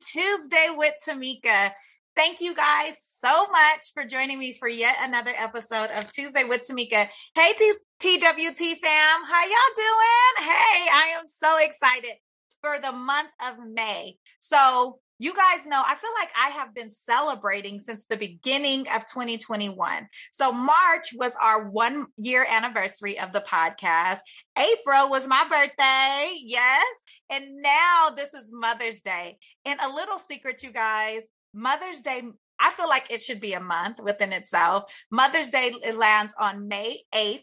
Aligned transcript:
Tuesday 0.00 0.68
with 0.70 0.94
Tamika. 1.06 1.72
Thank 2.14 2.40
you 2.40 2.54
guys 2.54 2.94
so 3.20 3.46
much 3.48 3.92
for 3.94 4.04
joining 4.04 4.38
me 4.38 4.52
for 4.52 4.68
yet 4.68 4.96
another 5.00 5.32
episode 5.36 5.90
of 5.90 6.10
Tuesday 6.10 6.44
with 6.44 6.62
Tamika. 6.68 7.08
Hey, 7.34 7.54
T- 7.56 7.72
TWT 7.98 8.78
fam, 8.82 9.20
how 9.24 9.42
y'all 9.44 9.74
doing? 9.76 10.48
Hey, 10.48 10.88
I 10.92 11.14
am 11.16 11.24
so 11.24 11.58
excited 11.58 12.12
for 12.60 12.78
the 12.80 12.92
month 12.92 13.30
of 13.46 13.56
May. 13.66 14.16
So, 14.40 15.00
you 15.18 15.34
guys 15.34 15.66
know, 15.66 15.82
I 15.84 15.94
feel 15.94 16.10
like 16.18 16.30
I 16.40 16.48
have 16.50 16.74
been 16.74 16.90
celebrating 16.90 17.78
since 17.78 18.04
the 18.04 18.16
beginning 18.16 18.86
of 18.94 19.06
2021. 19.06 20.08
So, 20.32 20.52
March 20.52 21.08
was 21.14 21.34
our 21.40 21.68
one 21.68 22.06
year 22.16 22.46
anniversary 22.48 23.18
of 23.18 23.32
the 23.32 23.40
podcast. 23.40 24.18
April 24.58 25.08
was 25.08 25.26
my 25.26 25.44
birthday. 25.48 26.36
Yes. 26.44 26.84
And 27.30 27.62
now 27.62 28.10
this 28.16 28.34
is 28.34 28.50
Mother's 28.52 29.00
Day. 29.00 29.38
And 29.64 29.78
a 29.80 29.94
little 29.94 30.18
secret, 30.18 30.62
you 30.62 30.72
guys 30.72 31.22
Mother's 31.54 32.00
Day 32.00 32.22
I 32.58 32.70
feel 32.70 32.88
like 32.88 33.10
it 33.10 33.20
should 33.20 33.40
be 33.40 33.54
a 33.54 33.60
month 33.60 33.98
within 34.00 34.32
itself. 34.32 34.84
Mother's 35.10 35.50
Day 35.50 35.72
lands 35.94 36.32
on 36.38 36.68
May 36.68 37.00
8th. 37.14 37.42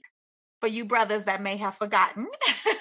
For 0.61 0.67
you 0.67 0.83
brothers 0.83 1.23
that 1.23 1.41
may 1.41 1.55
have 1.55 1.75
forgotten, 1.75 2.27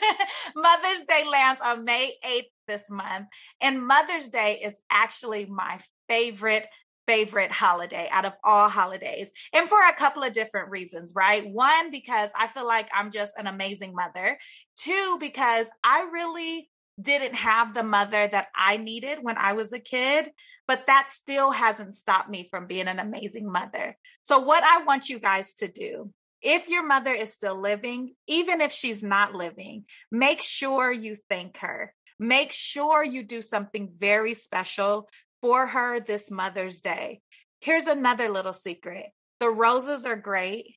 Mother's 0.57 1.03
Day 1.07 1.25
lands 1.31 1.61
on 1.65 1.85
May 1.85 2.13
8th 2.27 2.51
this 2.69 2.89
month. 2.91 3.27
And 3.61 3.85
Mother's 3.85 4.29
Day 4.29 4.61
is 4.63 4.81
actually 4.91 5.47
my 5.47 5.81
favorite 6.09 6.67
favorite 7.09 7.51
holiday 7.51 8.07
out 8.13 8.27
of 8.27 8.35
all 8.45 8.69
holidays. 8.69 9.31
And 9.55 9.67
for 9.67 9.79
a 9.79 9.95
couple 9.95 10.23
of 10.23 10.35
different 10.35 10.71
reasons, 10.71 11.15
right? 11.17 11.43
One, 11.51 11.91
because 11.91 12.29
I 12.39 12.49
feel 12.49 12.67
like 12.67 12.91
I'm 12.95 13.11
just 13.11 13.33
an 13.39 13.47
amazing 13.47 13.95
mother. 13.95 14.39
Two, 14.77 15.17
because 15.19 15.69
I 15.83 16.07
really 16.13 16.69
didn't 17.01 17.35
have 17.35 17.73
the 17.73 17.83
mother 17.83 18.29
that 18.29 18.49
I 18.55 18.77
needed 18.77 19.21
when 19.23 19.39
I 19.39 19.55
was 19.55 19.73
a 19.73 19.79
kid, 19.79 20.27
but 20.67 20.87
that 20.87 21.09
still 21.09 21.51
hasn't 21.51 21.95
stopped 21.95 22.29
me 22.29 22.47
from 22.51 22.67
being 22.67 22.89
an 22.89 22.99
amazing 22.99 23.51
mother. 23.51 23.97
So, 24.25 24.41
what 24.41 24.63
I 24.63 24.83
want 24.85 25.09
you 25.09 25.19
guys 25.19 25.55
to 25.55 25.69
do 25.69 26.13
if 26.43 26.69
your 26.69 26.87
mother 26.87 27.13
is 27.13 27.33
still 27.33 27.61
living, 27.61 28.15
even 28.29 28.61
if 28.61 28.73
she's 28.73 29.03
not 29.03 29.35
living, 29.35 29.85
make 30.13 30.43
sure 30.43 30.93
you 30.93 31.17
thank 31.29 31.59
her. 31.59 31.93
Make 32.19 32.53
sure 32.53 33.05
you 33.05 33.23
do 33.23 33.43
something 33.43 33.91
very 33.97 34.35
special 34.35 35.09
for 35.41 35.67
her 35.67 36.01
this 36.01 36.31
Mother's 36.31 36.81
Day. 36.81 37.21
Here's 37.61 37.87
another 37.87 38.29
little 38.29 38.53
secret 38.53 39.07
the 39.41 39.51
roses 39.51 40.05
are 40.05 40.17
great, 40.17 40.77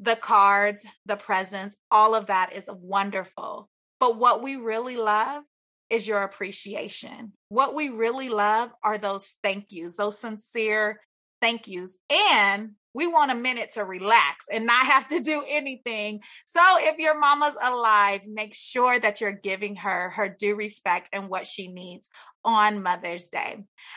the 0.00 0.16
cards, 0.16 0.84
the 1.06 1.16
presents, 1.16 1.76
all 1.90 2.14
of 2.14 2.26
that 2.26 2.52
is 2.52 2.64
wonderful. 2.68 3.68
But 4.00 4.18
what 4.18 4.42
we 4.42 4.56
really 4.56 4.96
love 4.96 5.44
is 5.88 6.08
your 6.08 6.22
appreciation. 6.22 7.32
What 7.48 7.74
we 7.74 7.90
really 7.90 8.28
love 8.28 8.70
are 8.82 8.98
those 8.98 9.34
thank 9.42 9.66
yous, 9.70 9.96
those 9.96 10.18
sincere 10.18 11.00
thank 11.40 11.68
yous. 11.68 11.98
And 12.10 12.72
we 12.94 13.06
want 13.06 13.30
a 13.30 13.34
minute 13.34 13.72
to 13.72 13.84
relax 13.84 14.46
and 14.52 14.66
not 14.66 14.86
have 14.86 15.08
to 15.08 15.20
do 15.20 15.44
anything. 15.48 16.20
So 16.44 16.60
if 16.78 16.98
your 16.98 17.18
mama's 17.18 17.56
alive, 17.62 18.20
make 18.26 18.54
sure 18.54 18.98
that 19.00 19.20
you're 19.20 19.32
giving 19.32 19.76
her 19.76 20.10
her 20.10 20.28
due 20.28 20.54
respect 20.54 21.08
and 21.12 21.28
what 21.28 21.46
she 21.46 21.68
needs 21.68 22.08
on 22.44 22.82
Mother's 22.82 23.28
Day. 23.28 23.56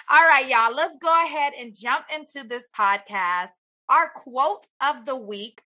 All 0.09 0.27
right, 0.27 0.47
y'all, 0.47 0.75
let's 0.75 0.97
go 1.01 1.25
ahead 1.25 1.53
and 1.59 1.75
jump 1.77 2.05
into 2.13 2.47
this 2.47 2.69
podcast. 2.77 3.49
Our 3.89 4.09
quote 4.16 4.66
of 4.81 5.05
the 5.05 5.17
week 5.17 5.61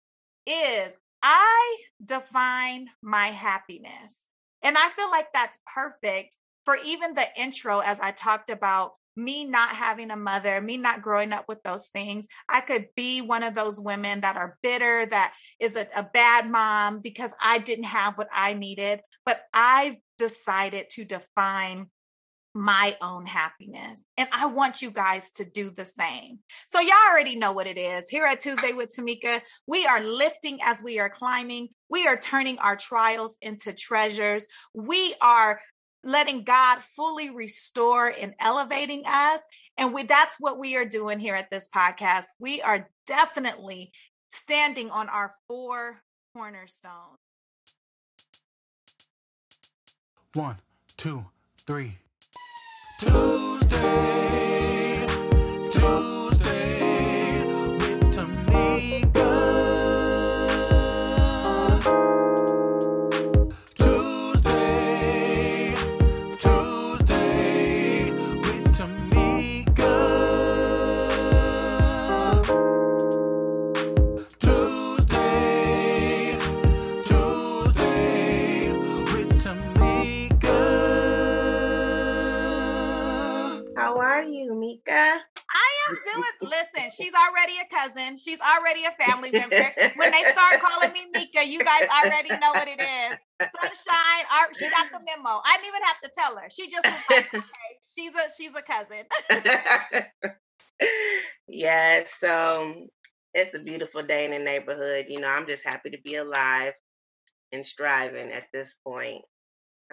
is 0.46 0.96
I 1.22 1.78
define 2.04 2.88
my 3.02 3.26
happiness. 3.28 4.28
And 4.62 4.76
I 4.76 4.90
feel 4.90 5.10
like 5.10 5.28
that's 5.32 5.58
perfect 5.72 6.36
for 6.64 6.76
even 6.84 7.14
the 7.14 7.26
intro, 7.36 7.80
as 7.80 8.00
I 8.00 8.10
talked 8.10 8.50
about 8.50 8.92
me 9.18 9.44
not 9.44 9.70
having 9.70 10.10
a 10.10 10.16
mother, 10.16 10.60
me 10.60 10.76
not 10.76 11.02
growing 11.02 11.32
up 11.32 11.44
with 11.48 11.62
those 11.62 11.88
things. 11.88 12.26
I 12.48 12.60
could 12.60 12.86
be 12.96 13.20
one 13.20 13.42
of 13.42 13.54
those 13.54 13.78
women 13.78 14.20
that 14.20 14.36
are 14.36 14.56
bitter, 14.62 15.06
that 15.10 15.34
is 15.60 15.76
a, 15.76 15.86
a 15.94 16.04
bad 16.04 16.50
mom 16.50 17.00
because 17.00 17.32
I 17.42 17.58
didn't 17.58 17.84
have 17.84 18.16
what 18.16 18.28
I 18.32 18.54
needed. 18.54 19.00
But 19.26 19.42
I've 19.52 19.96
decided 20.18 20.86
to 20.90 21.04
define 21.04 21.88
my 22.54 22.96
own 23.00 23.26
happiness. 23.26 24.00
And 24.16 24.28
I 24.32 24.46
want 24.46 24.82
you 24.82 24.90
guys 24.90 25.30
to 25.32 25.44
do 25.44 25.70
the 25.70 25.84
same. 25.84 26.38
So, 26.66 26.80
y'all 26.80 26.92
already 27.10 27.36
know 27.36 27.52
what 27.52 27.66
it 27.66 27.78
is. 27.78 28.08
Here 28.08 28.24
at 28.24 28.40
Tuesday 28.40 28.72
with 28.72 28.90
Tamika, 28.96 29.40
we 29.66 29.86
are 29.86 30.02
lifting 30.02 30.58
as 30.64 30.82
we 30.82 30.98
are 30.98 31.10
climbing. 31.10 31.68
We 31.90 32.06
are 32.06 32.16
turning 32.16 32.58
our 32.58 32.76
trials 32.76 33.36
into 33.42 33.72
treasures. 33.72 34.44
We 34.74 35.14
are 35.20 35.60
letting 36.04 36.44
God 36.44 36.80
fully 36.80 37.30
restore 37.30 38.08
and 38.08 38.34
elevating 38.40 39.02
us. 39.06 39.40
And 39.76 39.92
we, 39.92 40.04
that's 40.04 40.36
what 40.38 40.58
we 40.58 40.76
are 40.76 40.84
doing 40.84 41.18
here 41.18 41.34
at 41.34 41.50
this 41.50 41.68
podcast. 41.68 42.24
We 42.38 42.62
are 42.62 42.88
definitely 43.06 43.92
standing 44.30 44.90
on 44.90 45.08
our 45.08 45.34
four 45.46 46.02
cornerstones. 46.32 47.18
One, 50.34 50.56
two, 50.96 51.26
three. 51.66 51.98
Tuesday, 53.00 54.17
you, 84.48 84.58
Mika? 84.58 84.92
I 84.92 85.70
am 85.88 85.98
doing. 86.04 86.52
Listen, 86.52 86.90
she's 86.90 87.14
already 87.14 87.54
a 87.60 87.68
cousin. 87.74 88.16
She's 88.18 88.40
already 88.40 88.84
a 88.86 88.92
family 88.92 89.32
member. 89.32 89.74
When 89.96 90.10
they 90.12 90.24
start 90.24 90.60
calling 90.60 90.92
me 90.92 91.06
Mika, 91.12 91.44
you 91.46 91.62
guys 91.64 91.84
already 92.04 92.36
know 92.36 92.54
what 92.54 92.68
it 92.68 92.80
is. 92.80 93.18
Sunshine. 93.42 94.24
our- 94.32 94.54
She 94.54 94.70
got 94.70 94.88
the 94.92 95.00
memo. 95.06 95.40
I 95.44 95.56
didn't 95.58 95.68
even 95.68 95.82
have 95.84 96.00
to 96.02 96.10
tell 96.18 96.36
her. 96.36 96.48
She 96.50 96.70
just 96.70 96.86
was 96.90 97.00
like, 97.10 97.26
okay, 97.34 97.70
she's 97.82 98.12
a 98.14 98.28
she's 98.36 98.52
a 98.56 98.62
cousin. 98.62 100.04
yeah, 101.48 102.02
so 102.06 102.62
um, 102.66 102.88
it's 103.34 103.54
a 103.54 103.60
beautiful 103.60 104.02
day 104.02 104.24
in 104.24 104.32
the 104.32 104.38
neighborhood. 104.40 105.06
You 105.08 105.20
know, 105.20 105.28
I'm 105.28 105.46
just 105.46 105.64
happy 105.64 105.90
to 105.90 105.98
be 106.04 106.16
alive 106.16 106.74
and 107.52 107.64
striving 107.64 108.32
at 108.32 108.44
this 108.52 108.74
point. 108.86 109.22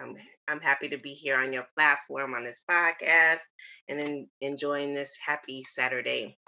I'm 0.00 0.14
I'm 0.48 0.60
happy 0.60 0.88
to 0.88 0.98
be 0.98 1.10
here 1.10 1.36
on 1.36 1.52
your 1.52 1.66
platform 1.76 2.34
on 2.34 2.44
this 2.44 2.60
podcast 2.68 3.40
and 3.88 3.98
then 3.98 4.28
enjoying 4.40 4.94
this 4.94 5.16
happy 5.24 5.64
Saturday. 5.64 6.38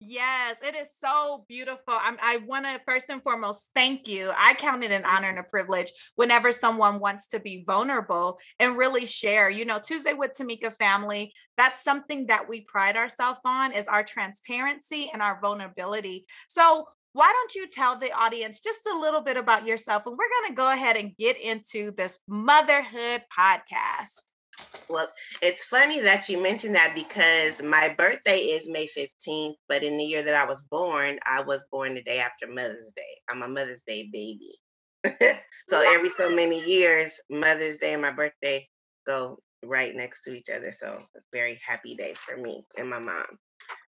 Yes, 0.00 0.56
it 0.62 0.74
is 0.74 0.88
so 1.00 1.46
beautiful. 1.48 1.94
I'm, 1.98 2.18
I 2.20 2.38
want 2.38 2.66
to 2.66 2.80
first 2.86 3.08
and 3.08 3.22
foremost 3.22 3.70
thank 3.74 4.06
you. 4.06 4.32
I 4.36 4.52
count 4.54 4.84
it 4.84 4.90
an 4.90 5.04
honor 5.04 5.30
and 5.30 5.38
a 5.38 5.44
privilege 5.44 5.92
whenever 6.16 6.52
someone 6.52 7.00
wants 7.00 7.28
to 7.28 7.40
be 7.40 7.64
vulnerable 7.66 8.38
and 8.58 8.76
really 8.76 9.06
share. 9.06 9.48
You 9.48 9.64
know, 9.64 9.78
Tuesday 9.78 10.12
with 10.12 10.32
Tamika 10.32 10.74
family, 10.74 11.32
that's 11.56 11.82
something 11.82 12.26
that 12.26 12.46
we 12.48 12.62
pride 12.62 12.96
ourselves 12.96 13.40
on 13.46 13.72
is 13.72 13.88
our 13.88 14.02
transparency 14.02 15.10
and 15.12 15.22
our 15.22 15.40
vulnerability. 15.40 16.26
So, 16.48 16.86
why 17.14 17.32
don't 17.32 17.54
you 17.54 17.68
tell 17.68 17.96
the 17.96 18.12
audience 18.12 18.58
just 18.60 18.80
a 18.92 18.98
little 18.98 19.20
bit 19.20 19.36
about 19.36 19.64
yourself? 19.64 20.02
And 20.04 20.18
we're 20.18 20.42
going 20.42 20.50
to 20.50 20.56
go 20.56 20.72
ahead 20.72 20.96
and 20.96 21.16
get 21.16 21.40
into 21.40 21.92
this 21.92 22.18
motherhood 22.28 23.22
podcast. 23.36 24.20
Well, 24.88 25.08
it's 25.40 25.64
funny 25.64 26.00
that 26.00 26.28
you 26.28 26.42
mentioned 26.42 26.74
that 26.74 26.92
because 26.94 27.62
my 27.62 27.94
birthday 27.96 28.38
is 28.38 28.68
May 28.68 28.88
15th, 28.88 29.54
but 29.68 29.84
in 29.84 29.96
the 29.96 30.04
year 30.04 30.24
that 30.24 30.34
I 30.34 30.44
was 30.44 30.62
born, 30.62 31.18
I 31.24 31.40
was 31.42 31.64
born 31.70 31.94
the 31.94 32.02
day 32.02 32.18
after 32.18 32.48
Mother's 32.48 32.92
Day. 32.96 33.20
I'm 33.30 33.42
a 33.42 33.48
Mother's 33.48 33.84
Day 33.86 34.08
baby. 34.12 34.52
so 35.68 35.82
every 35.94 36.10
so 36.10 36.34
many 36.34 36.64
years, 36.64 37.20
Mother's 37.30 37.76
Day 37.76 37.92
and 37.92 38.02
my 38.02 38.10
birthday 38.10 38.66
go 39.06 39.38
right 39.64 39.94
next 39.94 40.22
to 40.22 40.34
each 40.34 40.50
other. 40.50 40.72
So 40.72 40.98
a 41.16 41.20
very 41.32 41.60
happy 41.64 41.94
day 41.94 42.14
for 42.14 42.36
me 42.36 42.64
and 42.76 42.90
my 42.90 42.98
mom. 42.98 43.38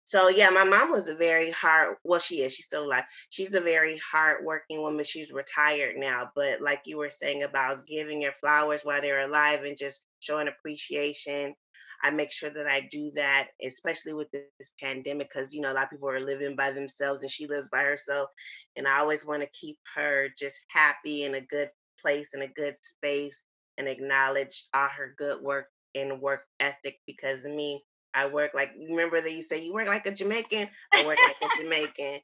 So 0.06 0.28
yeah, 0.30 0.50
my 0.50 0.64
mom 0.64 0.92
was 0.92 1.08
a 1.08 1.16
very 1.16 1.50
hard. 1.52 1.98
Well, 2.04 2.20
she 2.20 2.42
is. 2.42 2.54
She's 2.54 2.66
still 2.66 2.86
alive. 2.86 3.04
She's 3.30 3.54
a 3.54 3.60
very 3.60 3.98
hardworking 4.12 4.82
woman. 4.82 5.04
She's 5.04 5.32
retired 5.32 5.96
now, 5.98 6.30
but 6.36 6.62
like 6.62 6.82
you 6.86 6.98
were 6.98 7.10
saying 7.10 7.42
about 7.44 7.86
giving 7.86 8.22
your 8.22 8.34
flowers 8.40 8.82
while 8.84 9.02
they're 9.02 9.26
alive 9.28 9.64
and 9.64 9.76
just 9.78 10.06
showing 10.20 10.48
appreciation. 10.48 11.54
I 12.02 12.10
make 12.12 12.32
sure 12.32 12.50
that 12.50 12.68
I 12.68 12.88
do 12.92 13.12
that, 13.16 13.48
especially 13.64 14.14
with 14.14 14.30
this 14.32 14.72
pandemic, 14.80 15.30
because 15.32 15.54
you 15.54 15.62
know 15.62 15.72
a 15.72 15.74
lot 15.74 15.84
of 15.84 15.90
people 15.90 16.10
are 16.10 16.20
living 16.20 16.56
by 16.56 16.72
themselves, 16.72 17.22
and 17.22 17.30
she 17.30 17.46
lives 17.48 17.68
by 17.72 17.82
herself. 17.82 18.30
And 18.76 18.86
I 18.88 18.98
always 19.00 19.26
want 19.26 19.42
to 19.42 19.48
keep 19.58 19.78
her 19.96 20.28
just 20.38 20.58
happy 20.70 21.24
in 21.24 21.34
a 21.34 21.40
good 21.40 21.70
place 22.00 22.34
in 22.34 22.42
a 22.42 22.48
good 22.48 22.76
space, 22.82 23.42
and 23.78 23.88
acknowledge 23.88 24.66
all 24.74 24.88
her 24.88 25.14
good 25.18 25.42
work 25.42 25.68
and 25.94 26.20
work 26.20 26.42
ethic 26.60 26.98
because 27.06 27.44
me. 27.44 27.82
I 28.16 28.26
work 28.28 28.52
like 28.54 28.72
remember 28.88 29.20
that 29.20 29.30
you 29.30 29.42
say 29.42 29.64
you 29.64 29.74
work 29.74 29.88
like 29.88 30.06
a 30.06 30.10
Jamaican. 30.10 30.68
I 30.94 31.06
work 31.06 31.18
like 31.22 31.36
a 31.42 31.62
Jamaican. 31.62 32.20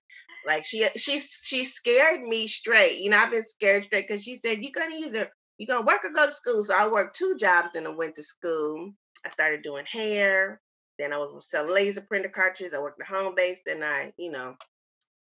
Like 0.46 0.64
she 0.64 0.84
uh, 0.84 0.88
she 0.96 1.20
she 1.20 1.64
scared 1.66 2.22
me 2.22 2.48
straight. 2.48 2.98
You 2.98 3.10
know, 3.10 3.18
I've 3.18 3.30
been 3.30 3.44
scared 3.44 3.84
straight 3.84 4.08
because 4.08 4.24
she 4.24 4.36
said 4.36 4.60
you're 4.62 4.72
gonna 4.74 4.96
either 4.96 5.30
you're 5.58 5.68
gonna 5.68 5.86
work 5.86 6.04
or 6.04 6.10
go 6.10 6.26
to 6.26 6.32
school. 6.32 6.64
So 6.64 6.74
I 6.74 6.88
worked 6.88 7.16
two 7.16 7.36
jobs 7.38 7.76
and 7.76 7.86
I 7.86 7.90
went 7.90 8.16
to 8.16 8.22
school. 8.22 8.92
I 9.24 9.28
started 9.28 9.62
doing 9.62 9.84
hair. 9.86 10.60
Then 10.98 11.12
I 11.12 11.18
was 11.18 11.48
selling 11.50 11.74
laser 11.74 12.00
printer 12.00 12.30
cartridges. 12.30 12.74
I 12.74 12.80
worked 12.80 13.00
at 13.00 13.06
home 13.06 13.34
base. 13.34 13.60
Then 13.66 13.82
I, 13.82 14.12
you 14.16 14.30
know, 14.30 14.56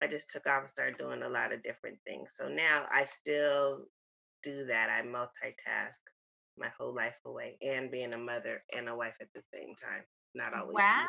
I 0.01 0.07
just 0.07 0.30
took 0.30 0.48
off 0.48 0.62
and 0.62 0.69
started 0.69 0.98
doing 0.98 1.24
a 1.24 1.30
lot 1.30 1.54
of 1.54 1.63
different 1.63 1.98
things. 2.07 2.33
So 2.36 2.48
now 2.48 2.86
I 2.92 3.06
still 3.06 3.86
do 4.44 4.66
that. 4.66 4.89
I 4.89 5.06
multitask 5.06 6.00
my 6.57 6.69
whole 6.77 6.94
life 6.95 7.18
away 7.25 7.57
and 7.62 7.92
being 7.92 8.13
a 8.13 8.18
mother 8.18 8.63
and 8.75 8.89
a 8.89 8.95
wife 8.95 9.16
at 9.21 9.30
the 9.33 9.42
same 9.54 9.75
time. 9.75 10.04
Not 10.35 10.53
always. 10.53 10.75
Wow. 10.75 11.06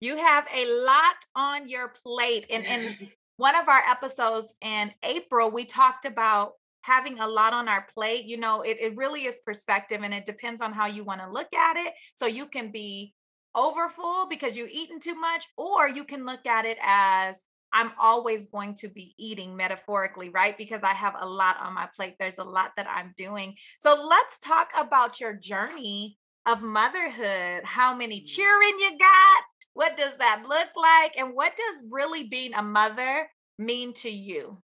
You 0.00 0.16
have 0.16 0.46
a 0.54 0.84
lot 0.84 1.16
on 1.34 1.68
your 1.68 1.92
plate. 2.04 2.46
And 2.50 2.64
in 2.64 3.08
one 3.36 3.56
of 3.56 3.68
our 3.68 3.82
episodes 3.88 4.54
in 4.62 4.92
April, 5.02 5.50
we 5.50 5.64
talked 5.64 6.04
about 6.04 6.52
having 6.82 7.18
a 7.18 7.26
lot 7.26 7.52
on 7.52 7.68
our 7.68 7.86
plate. 7.94 8.24
You 8.24 8.38
know, 8.38 8.62
it, 8.62 8.78
it 8.80 8.96
really 8.96 9.22
is 9.22 9.40
perspective 9.44 10.00
and 10.02 10.14
it 10.14 10.24
depends 10.24 10.62
on 10.62 10.72
how 10.72 10.86
you 10.86 11.04
want 11.04 11.20
to 11.20 11.30
look 11.30 11.52
at 11.52 11.76
it. 11.76 11.92
So 12.14 12.26
you 12.26 12.46
can 12.46 12.70
be 12.70 13.14
overfull 13.54 14.28
because 14.28 14.56
you've 14.56 14.70
eaten 14.70 15.00
too 15.00 15.14
much, 15.14 15.44
or 15.56 15.88
you 15.88 16.04
can 16.04 16.24
look 16.24 16.46
at 16.46 16.64
it 16.64 16.78
as 16.82 17.42
I'm 17.72 17.92
always 18.00 18.46
going 18.46 18.74
to 18.76 18.88
be 18.88 19.14
eating 19.18 19.56
metaphorically, 19.56 20.30
right? 20.30 20.56
Because 20.56 20.82
I 20.82 20.94
have 20.94 21.14
a 21.18 21.28
lot 21.28 21.60
on 21.60 21.74
my 21.74 21.88
plate. 21.94 22.14
There's 22.18 22.38
a 22.38 22.44
lot 22.44 22.72
that 22.76 22.88
I'm 22.88 23.12
doing. 23.16 23.54
So 23.80 24.06
let's 24.08 24.38
talk 24.38 24.70
about 24.78 25.20
your 25.20 25.34
journey 25.34 26.17
of 26.48 26.62
motherhood. 26.62 27.64
How 27.64 27.94
many 27.94 28.22
mm. 28.22 28.26
cheering 28.26 28.78
you 28.78 28.98
got? 28.98 29.44
What 29.74 29.96
does 29.96 30.16
that 30.16 30.44
look 30.48 30.68
like? 30.76 31.16
And 31.16 31.34
what 31.34 31.52
does 31.56 31.82
really 31.90 32.24
being 32.24 32.54
a 32.54 32.62
mother 32.62 33.28
mean 33.58 33.92
to 33.94 34.10
you? 34.10 34.58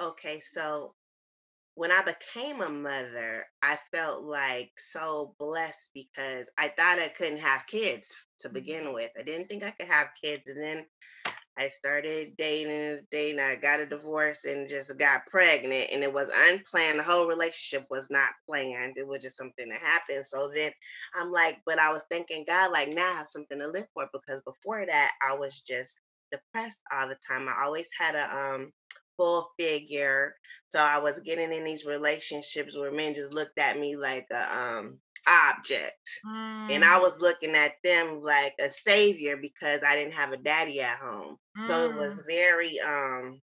Okay, 0.00 0.40
so 0.40 0.94
when 1.74 1.92
I 1.92 2.02
became 2.02 2.62
a 2.62 2.70
mother, 2.70 3.44
I 3.62 3.78
felt 3.92 4.24
like 4.24 4.70
so 4.76 5.34
blessed 5.38 5.90
because 5.94 6.46
I 6.56 6.68
thought 6.68 6.98
I 6.98 7.08
couldn't 7.08 7.38
have 7.38 7.66
kids 7.66 8.16
to 8.40 8.48
begin 8.48 8.84
mm-hmm. 8.84 8.94
with. 8.94 9.10
I 9.18 9.22
didn't 9.22 9.46
think 9.46 9.64
I 9.64 9.70
could 9.70 9.88
have 9.88 10.08
kids. 10.20 10.48
And 10.48 10.62
then 10.62 10.86
I 11.58 11.68
started 11.68 12.34
dating, 12.38 13.00
dating. 13.10 13.40
I 13.40 13.56
got 13.56 13.80
a 13.80 13.86
divorce 13.86 14.44
and 14.44 14.68
just 14.68 14.96
got 14.98 15.26
pregnant, 15.26 15.88
and 15.92 16.04
it 16.04 16.12
was 16.12 16.30
unplanned. 16.48 17.00
The 17.00 17.02
whole 17.02 17.26
relationship 17.26 17.86
was 17.90 18.08
not 18.10 18.30
planned. 18.48 18.96
It 18.96 19.06
was 19.06 19.22
just 19.22 19.36
something 19.36 19.68
that 19.68 19.80
happened. 19.80 20.24
So 20.26 20.50
then 20.54 20.72
I'm 21.14 21.32
like, 21.32 21.58
but 21.66 21.78
I 21.80 21.90
was 21.92 22.02
thinking, 22.10 22.44
God, 22.46 22.70
like 22.70 22.88
now 22.88 23.08
I 23.08 23.16
have 23.18 23.28
something 23.28 23.58
to 23.58 23.66
live 23.66 23.86
for 23.94 24.08
because 24.12 24.40
before 24.42 24.86
that 24.86 25.12
I 25.26 25.34
was 25.36 25.60
just 25.60 25.98
depressed 26.30 26.80
all 26.92 27.08
the 27.08 27.18
time. 27.28 27.48
I 27.48 27.64
always 27.64 27.88
had 27.98 28.14
a 28.14 28.36
um 28.36 28.72
full 29.16 29.44
figure, 29.58 30.34
so 30.68 30.78
I 30.78 30.98
was 30.98 31.20
getting 31.20 31.52
in 31.52 31.64
these 31.64 31.84
relationships 31.84 32.76
where 32.78 32.92
men 32.92 33.14
just 33.14 33.34
looked 33.34 33.58
at 33.58 33.78
me 33.78 33.96
like 33.96 34.26
a 34.32 34.58
um 34.58 34.98
object. 35.28 36.08
And 36.68 36.84
I 36.84 36.98
Mm, 36.98 37.00
was 37.00 37.20
looking 37.20 37.54
at 37.54 37.74
them 37.82 38.20
like 38.20 38.54
a 38.60 38.70
savior 38.70 39.36
because 39.36 39.82
I 39.82 39.96
didn't 39.96 40.14
have 40.14 40.32
a 40.32 40.36
daddy 40.38 40.80
at 40.82 40.98
home. 40.98 41.38
So 41.60 41.84
it 41.90 41.94
mm, 41.94 41.94
was 41.96 42.22
very 42.28 42.78
um, 42.80 43.40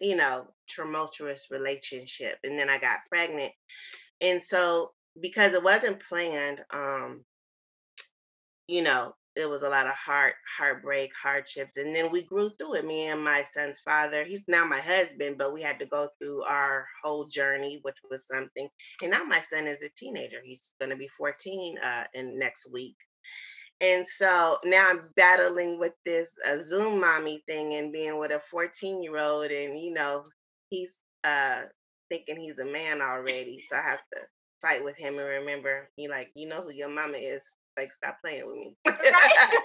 you 0.00 0.16
know, 0.16 0.48
tumultuous 0.68 1.48
relationship. 1.50 2.38
And 2.44 2.58
then 2.58 2.68
I 2.70 2.78
got 2.78 3.00
pregnant. 3.10 3.52
And 4.20 4.44
so 4.44 4.94
because 5.20 5.54
it 5.54 5.62
wasn't 5.64 6.02
planned, 6.02 6.64
um, 6.70 7.24
you 8.68 8.82
know, 8.82 9.14
it 9.36 9.48
was 9.48 9.62
a 9.62 9.68
lot 9.68 9.86
of 9.86 9.94
heart, 9.94 10.34
heartbreak, 10.58 11.12
hardships. 11.14 11.76
And 11.76 11.94
then 11.94 12.10
we 12.10 12.22
grew 12.22 12.48
through 12.50 12.76
it. 12.76 12.86
Me 12.86 13.06
and 13.08 13.22
my 13.22 13.42
son's 13.42 13.80
father, 13.80 14.24
he's 14.24 14.44
now 14.48 14.64
my 14.64 14.80
husband, 14.80 15.36
but 15.38 15.52
we 15.52 15.62
had 15.62 15.78
to 15.80 15.86
go 15.86 16.08
through 16.18 16.42
our 16.44 16.86
whole 17.02 17.26
journey, 17.26 17.78
which 17.82 17.98
was 18.10 18.26
something. 18.26 18.68
And 19.02 19.10
now 19.10 19.24
my 19.24 19.40
son 19.40 19.66
is 19.66 19.82
a 19.82 19.90
teenager. 19.96 20.38
He's 20.42 20.72
going 20.80 20.90
to 20.90 20.96
be 20.96 21.08
14 21.08 21.76
uh, 21.78 22.04
in 22.14 22.38
next 22.38 22.72
week. 22.72 22.96
And 23.82 24.08
so 24.08 24.56
now 24.64 24.86
I'm 24.88 25.02
battling 25.16 25.78
with 25.78 25.92
this 26.04 26.32
uh, 26.48 26.58
Zoom 26.58 27.00
mommy 27.00 27.42
thing 27.46 27.74
and 27.74 27.92
being 27.92 28.18
with 28.18 28.32
a 28.32 28.40
14 28.40 29.02
year 29.02 29.18
old. 29.18 29.50
And, 29.50 29.78
you 29.78 29.92
know, 29.92 30.24
he's 30.70 31.00
uh, 31.24 31.62
thinking 32.08 32.38
he's 32.38 32.58
a 32.58 32.64
man 32.64 33.02
already. 33.02 33.60
So 33.68 33.76
I 33.76 33.82
have 33.82 34.00
to 34.14 34.20
fight 34.62 34.82
with 34.82 34.96
him 34.96 35.18
and 35.18 35.28
remember, 35.28 35.90
you 35.96 36.08
like, 36.08 36.30
you 36.34 36.48
know 36.48 36.62
who 36.62 36.72
your 36.72 36.88
mama 36.88 37.18
is. 37.18 37.44
Like, 37.76 37.92
stop 37.92 38.18
playing 38.24 38.46
with 38.46 38.56
me. 38.56 38.76
right. 38.88 39.60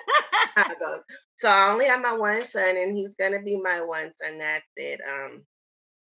So 1.37 1.49
I 1.49 1.71
only 1.71 1.85
have 1.87 2.01
my 2.01 2.13
one 2.13 2.45
son, 2.45 2.77
and 2.77 2.95
he's 2.95 3.15
gonna 3.15 3.41
be 3.41 3.57
my 3.59 3.81
one 3.81 4.11
son. 4.15 4.37
That's 4.39 4.65
it. 4.77 4.99
Um, 5.09 5.43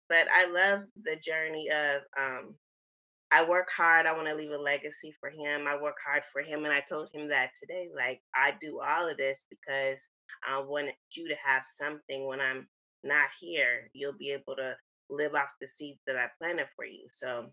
but 0.10 0.28
I 0.32 0.48
love 0.48 0.82
the 1.04 1.18
journey 1.18 1.70
of 1.72 2.02
um. 2.18 2.56
I 3.32 3.48
work 3.48 3.70
hard. 3.76 4.08
I 4.08 4.14
want 4.14 4.28
to 4.30 4.36
leave 4.36 4.52
a 4.52 4.58
legacy 4.58 5.14
for 5.20 5.30
him. 5.30 5.68
I 5.68 5.82
work 5.82 5.98
hard 6.06 6.24
for 6.32 6.42
him, 6.42 6.66
and 6.66 6.74
I 6.74 6.82
told 6.82 7.10
him 7.14 7.30
that 7.30 7.52
today. 7.60 7.90
Like 7.96 8.22
I 8.36 8.56
do 8.60 8.80
all 8.82 9.10
of 9.10 9.18
this 9.18 9.46
because 9.50 10.08
I 10.48 10.60
want 10.62 10.90
you 11.16 11.28
to 11.30 11.36
have 11.46 11.64
something 11.68 12.28
when 12.28 12.42
I'm 12.42 12.68
not 13.04 13.30
here. 13.40 13.90
You'll 13.94 14.18
be 14.18 14.32
able 14.32 14.56
to 14.58 14.76
live 15.10 15.36
off 15.36 15.54
the 15.62 15.68
seeds 15.68 16.00
that 16.08 16.18
I 16.18 16.28
planted 16.40 16.68
for 16.76 16.86
you. 16.86 17.08
So 17.12 17.52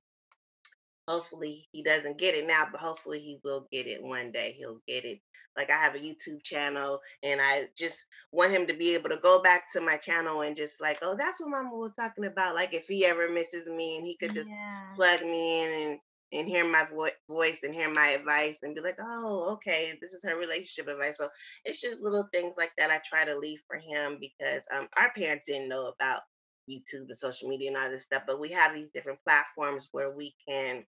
hopefully 1.09 1.69
he 1.73 1.83
doesn't 1.83 2.19
get 2.19 2.35
it 2.35 2.47
now, 2.47 2.67
but 2.71 2.81
hopefully 2.81 3.21
he 3.21 3.39
will 3.45 3.67
get 3.73 3.87
it 3.87 4.03
one 4.03 4.33
day. 4.33 4.55
He'll 4.59 4.81
get 4.87 5.05
it. 5.05 5.21
Like 5.57 5.71
I 5.71 5.77
have 5.77 5.95
a 5.95 5.99
YouTube 5.99 6.43
channel 6.43 7.01
and 7.23 7.41
I 7.43 7.69
just 7.77 8.05
want 8.31 8.53
him 8.53 8.67
to 8.67 8.75
be 8.75 8.95
able 8.95 9.09
to 9.09 9.19
go 9.23 9.41
back 9.41 9.73
to 9.73 9.81
my 9.81 9.97
channel 9.97 10.43
and 10.43 10.55
just 10.55 10.81
like, 10.81 10.99
oh, 11.03 11.17
that's 11.17 11.41
what 11.41 11.51
mama 11.51 11.75
was 11.75 11.95
talking 11.95 12.27
about. 12.27 12.55
Like 12.55 12.75
if 12.75 12.87
he 12.87 13.07
ever 13.07 13.29
misses 13.29 13.67
me 13.69 13.97
and 13.97 14.07
he 14.07 14.17
could 14.17 14.35
just 14.35 14.51
yeah. 14.51 14.95
plug 14.95 15.23
me 15.23 15.65
in 15.65 15.91
and 15.91 15.99
and 16.33 16.49
hear 16.49 16.69
my 16.69 16.85
vo- 16.93 17.09
voice 17.29 17.63
and 17.63 17.73
hear 17.73 17.89
my 17.89 18.09
advice 18.09 18.59
and 18.63 18.75
be 18.75 18.81
like, 18.81 18.97
oh, 19.01 19.53
okay, 19.53 19.93
this 20.01 20.13
is 20.13 20.25
her 20.25 20.37
relationship 20.37 20.89
advice. 20.89 21.17
So 21.19 21.29
it's 21.65 21.81
just 21.81 22.01
little 22.01 22.29
things 22.33 22.57
like 22.59 22.73
that 22.77 22.91
I 22.91 23.01
try 23.05 23.25
to 23.25 23.39
leave 23.39 23.61
for 23.67 23.77
him 23.77 24.19
because 24.21 24.63
um, 24.75 24.89
our 24.99 25.13
parents 25.17 25.47
didn't 25.47 25.69
know 25.69 25.93
about 25.99 26.23
YouTube 26.69 27.07
and 27.09 27.17
social 27.17 27.49
media 27.49 27.69
and 27.69 27.77
all 27.77 27.91
this 27.91 28.03
stuff, 28.03 28.25
but 28.27 28.41
we 28.41 28.51
have 28.51 28.75
these 28.75 28.91
different 28.91 29.21
platforms 29.25 29.89
where 29.93 30.11
we 30.11 30.35
can 30.49 30.85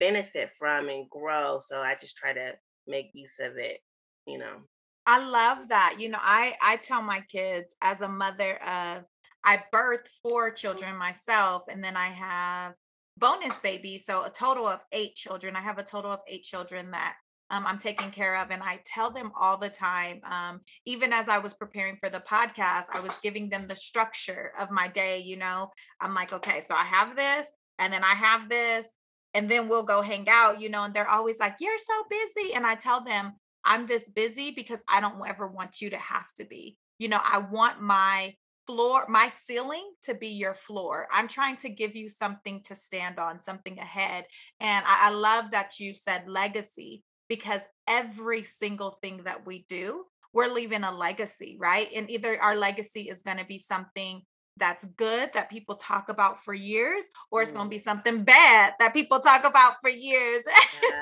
benefit 0.00 0.50
from 0.58 0.88
and 0.88 1.08
grow. 1.10 1.58
So 1.60 1.78
I 1.78 1.96
just 2.00 2.16
try 2.16 2.32
to 2.32 2.54
make 2.86 3.10
use 3.14 3.38
of 3.40 3.56
it, 3.56 3.78
you 4.26 4.38
know. 4.38 4.62
I 5.06 5.24
love 5.24 5.68
that. 5.68 5.96
You 5.98 6.08
know, 6.08 6.18
I 6.20 6.54
I 6.62 6.76
tell 6.76 7.02
my 7.02 7.20
kids 7.30 7.76
as 7.80 8.00
a 8.00 8.08
mother 8.08 8.56
of 8.62 9.04
I 9.44 9.62
birthed 9.72 10.08
four 10.22 10.50
children 10.50 10.96
myself 10.96 11.62
and 11.70 11.82
then 11.82 11.96
I 11.96 12.08
have 12.08 12.74
bonus 13.16 13.60
babies, 13.60 14.04
so 14.04 14.24
a 14.24 14.30
total 14.30 14.66
of 14.66 14.80
8 14.92 15.14
children. 15.14 15.56
I 15.56 15.60
have 15.60 15.78
a 15.78 15.84
total 15.84 16.12
of 16.12 16.20
8 16.28 16.42
children 16.42 16.90
that 16.90 17.14
um, 17.50 17.64
I'm 17.64 17.78
taking 17.78 18.10
care 18.10 18.36
of 18.42 18.50
and 18.50 18.60
I 18.60 18.80
tell 18.84 19.12
them 19.12 19.30
all 19.40 19.56
the 19.56 19.68
time 19.68 20.20
um, 20.28 20.60
even 20.84 21.12
as 21.12 21.28
I 21.28 21.38
was 21.38 21.54
preparing 21.54 21.96
for 21.96 22.10
the 22.10 22.22
podcast, 22.28 22.86
I 22.92 23.00
was 23.00 23.16
giving 23.22 23.48
them 23.48 23.68
the 23.68 23.76
structure 23.76 24.50
of 24.58 24.72
my 24.72 24.88
day, 24.88 25.20
you 25.20 25.36
know. 25.36 25.70
I'm 26.00 26.12
like, 26.12 26.32
"Okay, 26.32 26.60
so 26.60 26.74
I 26.74 26.84
have 26.84 27.14
this 27.14 27.52
and 27.78 27.92
then 27.92 28.02
I 28.02 28.14
have 28.14 28.48
this 28.48 28.88
and 29.36 29.50
then 29.50 29.68
we'll 29.68 29.82
go 29.82 30.00
hang 30.00 30.28
out, 30.30 30.60
you 30.60 30.70
know, 30.70 30.84
and 30.84 30.94
they're 30.94 31.08
always 31.08 31.38
like, 31.38 31.56
"You're 31.60 31.78
so 31.78 32.04
busy." 32.08 32.54
And 32.54 32.66
I 32.66 32.74
tell 32.74 33.04
them, 33.04 33.34
I'm 33.64 33.86
this 33.86 34.08
busy 34.08 34.50
because 34.50 34.82
I 34.88 35.00
don't 35.00 35.20
ever 35.28 35.46
want 35.46 35.82
you 35.82 35.90
to 35.90 35.98
have 35.98 36.32
to 36.38 36.44
be. 36.44 36.78
You 36.98 37.08
know, 37.08 37.20
I 37.22 37.38
want 37.38 37.82
my 37.82 38.34
floor, 38.66 39.06
my 39.08 39.28
ceiling 39.28 39.92
to 40.04 40.14
be 40.14 40.28
your 40.28 40.54
floor. 40.54 41.06
I'm 41.12 41.28
trying 41.28 41.58
to 41.58 41.68
give 41.68 41.94
you 41.94 42.08
something 42.08 42.62
to 42.64 42.74
stand 42.74 43.18
on, 43.18 43.40
something 43.40 43.78
ahead. 43.78 44.24
And 44.60 44.84
I, 44.86 45.08
I 45.08 45.10
love 45.10 45.50
that 45.50 45.78
you 45.78 45.94
said 45.94 46.28
legacy 46.28 47.04
because 47.28 47.62
every 47.86 48.42
single 48.44 48.98
thing 49.02 49.22
that 49.24 49.46
we 49.46 49.66
do, 49.68 50.04
we're 50.32 50.52
leaving 50.52 50.84
a 50.84 50.96
legacy, 50.96 51.56
right? 51.60 51.88
And 51.94 52.10
either 52.10 52.40
our 52.40 52.56
legacy 52.56 53.02
is 53.02 53.22
going 53.22 53.38
to 53.38 53.44
be 53.44 53.58
something 53.58 54.22
that's 54.56 54.84
good 54.84 55.30
that 55.34 55.50
people 55.50 55.76
talk 55.76 56.08
about 56.08 56.42
for 56.44 56.54
years, 56.54 57.04
or 57.30 57.42
it's 57.42 57.52
going 57.52 57.66
to 57.66 57.68
Mm. 57.68 57.70
be 57.70 57.78
something 57.78 58.24
bad 58.24 58.74
that 58.78 58.94
people 58.94 59.20
talk 59.20 59.44
about 59.44 59.74
for 59.82 59.90
years. 59.90 60.46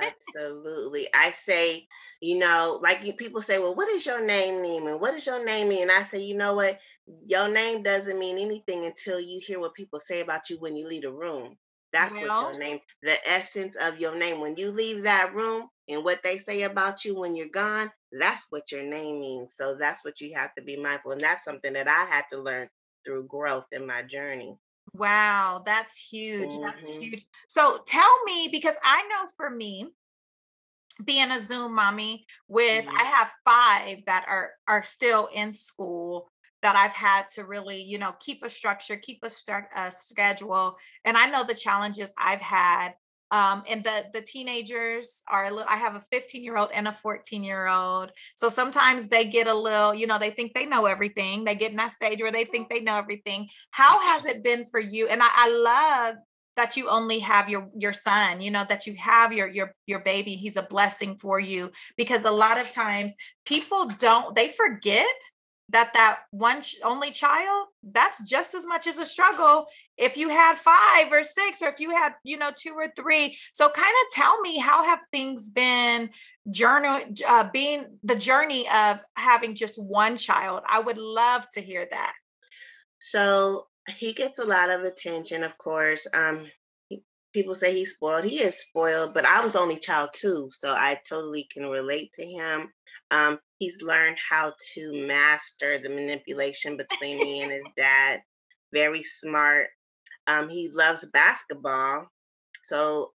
Absolutely. 0.04 1.08
I 1.14 1.30
say, 1.32 1.88
you 2.20 2.38
know, 2.38 2.78
like 2.82 3.04
you 3.04 3.12
people 3.14 3.42
say, 3.42 3.58
well, 3.58 3.74
what 3.74 3.88
does 3.88 4.06
your 4.06 4.24
name 4.24 4.62
mean? 4.62 4.86
And 4.88 5.00
what 5.00 5.12
does 5.12 5.26
your 5.26 5.44
name 5.44 5.68
mean? 5.68 5.82
And 5.82 5.90
I 5.92 6.02
say, 6.02 6.22
you 6.22 6.36
know 6.36 6.54
what? 6.54 6.78
Your 7.26 7.48
name 7.48 7.82
doesn't 7.82 8.18
mean 8.18 8.38
anything 8.38 8.84
until 8.84 9.20
you 9.20 9.40
hear 9.44 9.60
what 9.60 9.74
people 9.74 9.98
say 10.00 10.20
about 10.20 10.50
you 10.50 10.58
when 10.58 10.76
you 10.76 10.86
leave 10.88 11.02
the 11.02 11.12
room. 11.12 11.56
That's 11.92 12.20
what 12.20 12.40
your 12.40 12.58
name, 12.58 12.80
the 13.02 13.16
essence 13.28 13.76
of 13.76 14.00
your 14.00 14.16
name. 14.16 14.40
When 14.40 14.56
you 14.56 14.72
leave 14.72 15.04
that 15.04 15.34
room 15.34 15.68
and 15.88 16.04
what 16.04 16.22
they 16.22 16.38
say 16.38 16.62
about 16.62 17.04
you 17.04 17.18
when 17.18 17.36
you're 17.36 17.48
gone, 17.48 17.90
that's 18.12 18.46
what 18.50 18.72
your 18.72 18.82
name 18.82 19.20
means. 19.20 19.54
So 19.54 19.76
that's 19.76 20.04
what 20.04 20.20
you 20.20 20.34
have 20.34 20.54
to 20.56 20.62
be 20.62 20.76
mindful. 20.76 21.12
And 21.12 21.20
that's 21.20 21.44
something 21.44 21.72
that 21.74 21.88
I 21.88 22.04
had 22.04 22.24
to 22.32 22.40
learn 22.40 22.68
through 23.04 23.24
growth 23.28 23.66
in 23.72 23.86
my 23.86 24.02
journey. 24.02 24.58
Wow, 24.92 25.62
that's 25.66 25.96
huge. 25.96 26.58
That's 26.60 26.86
hmm 26.86 27.00
huge. 27.00 27.26
So 27.48 27.82
tell 27.86 28.22
me, 28.24 28.48
because 28.50 28.76
I 28.84 29.02
know 29.08 29.26
for 29.36 29.50
me, 29.50 29.92
being 31.04 31.30
a 31.30 31.40
Zoom 31.40 31.74
mommy 31.74 32.26
with 32.48 32.86
Mhm. 32.86 32.98
I 32.98 33.04
have 33.04 33.32
five 33.44 33.98
that 34.06 34.24
are 34.28 34.52
are 34.68 34.82
still 34.82 35.28
in 35.34 35.52
school 35.52 36.30
that 36.62 36.76
I've 36.76 36.92
had 36.92 37.28
to 37.30 37.44
really, 37.44 37.82
you 37.82 37.98
know, 37.98 38.14
keep 38.20 38.42
a 38.42 38.48
structure, 38.48 38.96
keep 38.96 39.18
a, 39.22 39.26
stru- 39.26 39.66
a 39.76 39.90
schedule, 39.90 40.78
and 41.04 41.16
I 41.16 41.26
know 41.26 41.44
the 41.44 41.54
challenges 41.54 42.14
I've 42.16 42.40
had. 42.40 42.94
Um, 43.34 43.64
and 43.68 43.82
the 43.82 44.04
the 44.12 44.20
teenagers 44.20 45.24
are 45.26 45.46
a 45.46 45.50
little. 45.50 45.66
I 45.68 45.76
have 45.76 45.96
a 45.96 46.04
15 46.12 46.44
year 46.44 46.56
old 46.56 46.68
and 46.72 46.86
a 46.86 46.92
14 46.92 47.42
year 47.42 47.66
old, 47.66 48.12
so 48.36 48.48
sometimes 48.48 49.08
they 49.08 49.24
get 49.24 49.48
a 49.48 49.54
little, 49.54 49.92
you 49.92 50.06
know, 50.06 50.20
they 50.20 50.30
think 50.30 50.54
they 50.54 50.66
know 50.66 50.86
everything. 50.86 51.42
They 51.42 51.56
get 51.56 51.72
in 51.72 51.76
that 51.78 51.90
stage 51.90 52.20
where 52.22 52.30
they 52.30 52.44
think 52.44 52.68
they 52.68 52.80
know 52.80 52.96
everything. 52.96 53.48
How 53.72 53.98
has 53.98 54.24
it 54.24 54.44
been 54.44 54.66
for 54.66 54.78
you? 54.78 55.08
And 55.08 55.20
I, 55.20 55.28
I 55.32 55.48
love 55.48 56.14
that 56.56 56.76
you 56.76 56.88
only 56.88 57.18
have 57.18 57.48
your 57.48 57.68
your 57.76 57.92
son 57.92 58.40
you 58.40 58.48
know 58.48 58.64
that 58.68 58.86
you 58.86 58.94
have 58.94 59.32
your 59.32 59.48
your 59.48 59.74
your 59.88 59.98
baby 59.98 60.36
he's 60.36 60.56
a 60.56 60.62
blessing 60.62 61.16
for 61.16 61.40
you 61.40 61.72
because 61.96 62.22
a 62.22 62.30
lot 62.30 62.60
of 62.60 62.70
times 62.70 63.12
people 63.44 63.88
don't 63.98 64.36
they 64.36 64.46
forget 64.46 65.04
that 65.70 65.92
that 65.94 66.20
one 66.30 66.60
ch- 66.62 66.76
only 66.84 67.10
child 67.10 67.68
that's 67.82 68.22
just 68.22 68.54
as 68.54 68.66
much 68.66 68.86
as 68.86 68.98
a 68.98 69.06
struggle 69.06 69.66
if 69.96 70.16
you 70.16 70.28
had 70.28 70.56
five 70.56 71.10
or 71.10 71.24
six 71.24 71.62
or 71.62 71.68
if 71.68 71.80
you 71.80 71.90
had 71.90 72.12
you 72.22 72.36
know 72.36 72.50
two 72.56 72.74
or 72.74 72.88
three 72.96 73.36
so 73.52 73.68
kind 73.68 73.86
of 73.86 74.14
tell 74.14 74.40
me 74.40 74.58
how 74.58 74.84
have 74.84 75.00
things 75.12 75.48
been 75.50 76.10
journey 76.50 77.04
uh, 77.26 77.48
being 77.52 77.86
the 78.02 78.16
journey 78.16 78.66
of 78.68 78.98
having 79.16 79.54
just 79.54 79.82
one 79.82 80.16
child 80.16 80.62
i 80.68 80.78
would 80.78 80.98
love 80.98 81.48
to 81.50 81.60
hear 81.60 81.86
that 81.90 82.14
So 82.98 83.66
he 83.98 84.14
gets 84.14 84.38
a 84.38 84.46
lot 84.46 84.70
of 84.70 84.80
attention, 84.82 85.44
of 85.44 85.58
course. 85.58 86.06
Um, 86.14 86.46
people 87.34 87.54
say 87.54 87.74
he's 87.74 87.90
spoiled. 87.90 88.24
He 88.24 88.40
is 88.40 88.60
spoiled, 88.60 89.12
but 89.12 89.26
I 89.26 89.42
was 89.42 89.56
only 89.56 89.76
child 89.76 90.10
too, 90.14 90.50
so 90.52 90.72
I 90.72 90.98
totally 91.06 91.46
can 91.52 91.66
relate 91.66 92.12
to 92.14 92.24
him. 92.24 92.72
Um, 93.10 93.38
he's 93.58 93.82
learned 93.82 94.16
how 94.30 94.54
to 94.74 95.06
master 95.06 95.78
the 95.78 95.88
manipulation 95.88 96.76
between 96.76 97.18
me 97.18 97.42
and 97.42 97.52
his 97.52 97.68
dad. 97.76 98.20
Very 98.72 99.02
smart. 99.02 99.68
Um, 100.26 100.48
he 100.48 100.70
loves 100.72 101.04
basketball, 101.12 102.06
so 102.62 103.12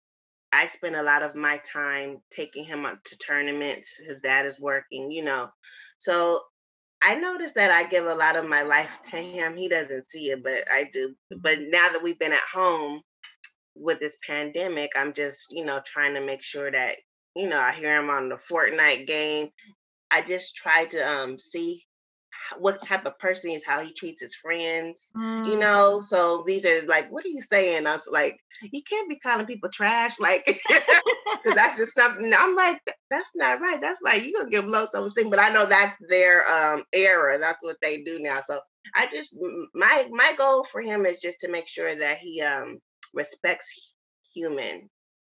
I 0.52 0.68
spend 0.68 0.94
a 0.94 1.02
lot 1.02 1.22
of 1.22 1.34
my 1.34 1.58
time 1.58 2.18
taking 2.30 2.64
him 2.64 2.86
up 2.86 3.02
to 3.04 3.18
tournaments. 3.18 4.00
His 4.06 4.20
dad 4.20 4.46
is 4.46 4.60
working, 4.60 5.10
you 5.10 5.24
know. 5.24 5.50
So 5.98 6.40
I 7.02 7.16
noticed 7.16 7.56
that 7.56 7.70
I 7.70 7.84
give 7.84 8.06
a 8.06 8.14
lot 8.14 8.36
of 8.36 8.48
my 8.48 8.62
life 8.62 9.00
to 9.10 9.16
him. 9.16 9.56
He 9.56 9.68
doesn't 9.68 10.06
see 10.08 10.30
it, 10.30 10.42
but 10.42 10.70
I 10.72 10.88
do. 10.92 11.14
But 11.36 11.58
now 11.60 11.88
that 11.92 12.02
we've 12.02 12.18
been 12.18 12.32
at 12.32 12.38
home 12.52 13.02
with 13.76 14.00
this 14.00 14.16
pandemic, 14.26 14.92
I'm 14.96 15.12
just, 15.12 15.52
you 15.52 15.64
know, 15.64 15.80
trying 15.84 16.14
to 16.14 16.24
make 16.24 16.42
sure 16.42 16.70
that, 16.70 16.96
you 17.36 17.48
know, 17.48 17.60
I 17.60 17.72
hear 17.72 17.98
him 18.00 18.10
on 18.10 18.28
the 18.28 18.36
Fortnite 18.36 19.06
game. 19.06 19.48
I 20.10 20.22
just 20.22 20.56
try 20.56 20.86
to 20.86 21.00
um 21.00 21.38
see 21.38 21.84
what 22.58 22.82
type 22.84 23.06
of 23.06 23.18
person 23.18 23.50
he 23.50 23.56
is, 23.56 23.64
how 23.66 23.80
he 23.84 23.92
treats 23.92 24.22
his 24.22 24.34
friends, 24.34 25.10
you 25.44 25.58
Mm, 25.58 25.58
know. 25.58 26.00
So 26.00 26.44
these 26.46 26.64
are 26.66 26.82
like, 26.86 27.10
what 27.12 27.24
are 27.24 27.28
you 27.28 27.42
saying? 27.42 27.86
I 27.86 27.92
was 27.92 28.08
like, 28.10 28.36
you 28.72 28.82
can't 28.82 29.08
be 29.08 29.18
calling 29.18 29.46
people 29.46 29.70
trash, 29.70 30.20
like, 30.20 30.44
because 31.42 31.54
that's 31.54 31.76
just 31.78 31.94
something. 31.94 32.32
I'm 32.36 32.54
like, 32.56 32.80
that's 33.10 33.32
not 33.34 33.60
right. 33.60 33.80
That's 33.80 34.02
like 34.02 34.24
you 34.24 34.34
gonna 34.34 34.50
give 34.50 34.64
low 34.66 34.86
self 34.90 35.08
esteem. 35.08 35.30
But 35.30 35.40
I 35.40 35.50
know 35.50 35.66
that's 35.66 35.96
their 36.08 36.48
um 36.50 36.84
era. 36.92 37.38
That's 37.38 37.64
what 37.64 37.76
they 37.82 38.02
do 38.02 38.18
now. 38.20 38.40
So 38.46 38.60
I 38.94 39.06
just 39.06 39.36
my 39.74 40.08
my 40.10 40.34
goal 40.38 40.64
for 40.64 40.80
him 40.80 41.06
is 41.06 41.20
just 41.20 41.40
to 41.40 41.50
make 41.50 41.68
sure 41.68 41.94
that 41.94 42.18
he 42.18 42.40
um 42.42 42.78
respects 43.14 43.94
human, 44.34 44.88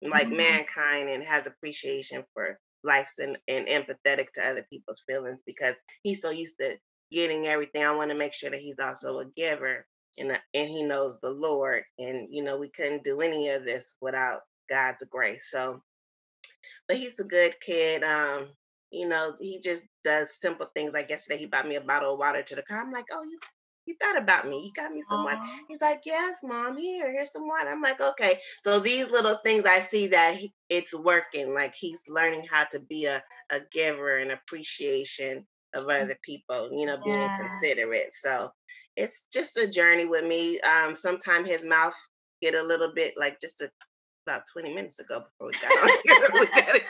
like 0.01 0.27
mhm. 0.27 0.37
mankind, 0.37 1.09
and 1.09 1.23
has 1.23 1.47
appreciation 1.47 2.23
for 2.33 2.59
life 2.83 3.11
and, 3.19 3.37
and 3.47 3.67
empathetic 3.67 4.31
to 4.33 4.45
other 4.45 4.65
people's 4.69 5.03
feelings 5.07 5.41
because 5.45 5.75
he's 6.03 6.21
so 6.21 6.29
used 6.29 6.57
to 6.59 6.77
getting 7.11 7.47
everything. 7.47 7.83
I 7.83 7.95
want 7.95 8.11
to 8.11 8.17
make 8.17 8.33
sure 8.33 8.49
that 8.49 8.59
he's 8.59 8.79
also 8.79 9.19
a 9.19 9.25
giver 9.35 9.85
and 10.17 10.31
and 10.31 10.69
he 10.69 10.83
knows 10.83 11.19
the 11.19 11.29
Lord. 11.29 11.83
And 11.99 12.27
you 12.31 12.43
know, 12.43 12.57
we 12.57 12.69
couldn't 12.69 13.03
do 13.03 13.21
any 13.21 13.49
of 13.49 13.65
this 13.65 13.95
without 14.01 14.41
God's 14.69 15.03
grace. 15.09 15.47
So, 15.51 15.81
but 16.87 16.97
he's 16.97 17.19
a 17.19 17.23
good 17.23 17.55
kid. 17.59 18.03
Um, 18.03 18.47
you 18.91 19.07
know, 19.07 19.33
he 19.39 19.59
just 19.59 19.83
does 20.03 20.39
simple 20.39 20.67
things. 20.73 20.93
Like 20.93 21.09
yesterday, 21.09 21.37
he 21.37 21.45
bought 21.45 21.67
me 21.67 21.75
a 21.75 21.81
bottle 21.81 22.13
of 22.13 22.19
water 22.19 22.41
to 22.41 22.55
the 22.55 22.63
car. 22.63 22.81
I'm 22.81 22.91
like, 22.91 23.05
oh, 23.11 23.23
you 23.23 23.37
you 23.87 23.95
thought 24.01 24.17
about 24.17 24.47
me. 24.47 24.65
You 24.65 24.73
got 24.73 24.91
me 24.93 25.01
some 25.01 25.23
water. 25.23 25.39
Aw. 25.41 25.59
He's 25.67 25.81
like, 25.81 26.01
yes, 26.05 26.39
mom. 26.43 26.77
Here, 26.77 27.11
here's 27.11 27.31
some 27.31 27.47
water. 27.47 27.69
I'm 27.69 27.81
like, 27.81 28.01
okay. 28.01 28.39
So 28.63 28.79
these 28.79 29.09
little 29.11 29.35
things, 29.43 29.65
I 29.65 29.79
see 29.81 30.07
that 30.07 30.35
he, 30.37 30.53
it's 30.69 30.93
working. 30.93 31.53
Like 31.53 31.73
he's 31.75 32.03
learning 32.09 32.45
how 32.49 32.65
to 32.71 32.79
be 32.79 33.05
a 33.05 33.23
a 33.51 33.61
giver 33.71 34.17
and 34.17 34.31
appreciation 34.31 35.45
of 35.73 35.85
other 35.85 36.17
people. 36.23 36.69
You 36.71 36.87
know, 36.87 36.97
being 37.03 37.15
Yeah. 37.15 37.37
considerate. 37.39 38.11
So 38.21 38.51
it's 38.95 39.27
just 39.33 39.57
a 39.57 39.67
journey 39.67 40.05
with 40.05 40.25
me. 40.25 40.59
Um, 40.61 40.95
sometimes 40.95 41.49
his 41.49 41.65
mouth 41.65 41.95
get 42.41 42.55
a 42.55 42.63
little 42.63 42.93
bit 42.93 43.13
like 43.17 43.39
just 43.41 43.61
a, 43.61 43.69
about 44.27 44.43
20 44.51 44.73
minutes 44.75 44.99
ago 44.99 45.21
before 45.21 45.47
we 45.47 45.53
got 45.53 45.71
on 45.71 45.97
here. 46.73 46.81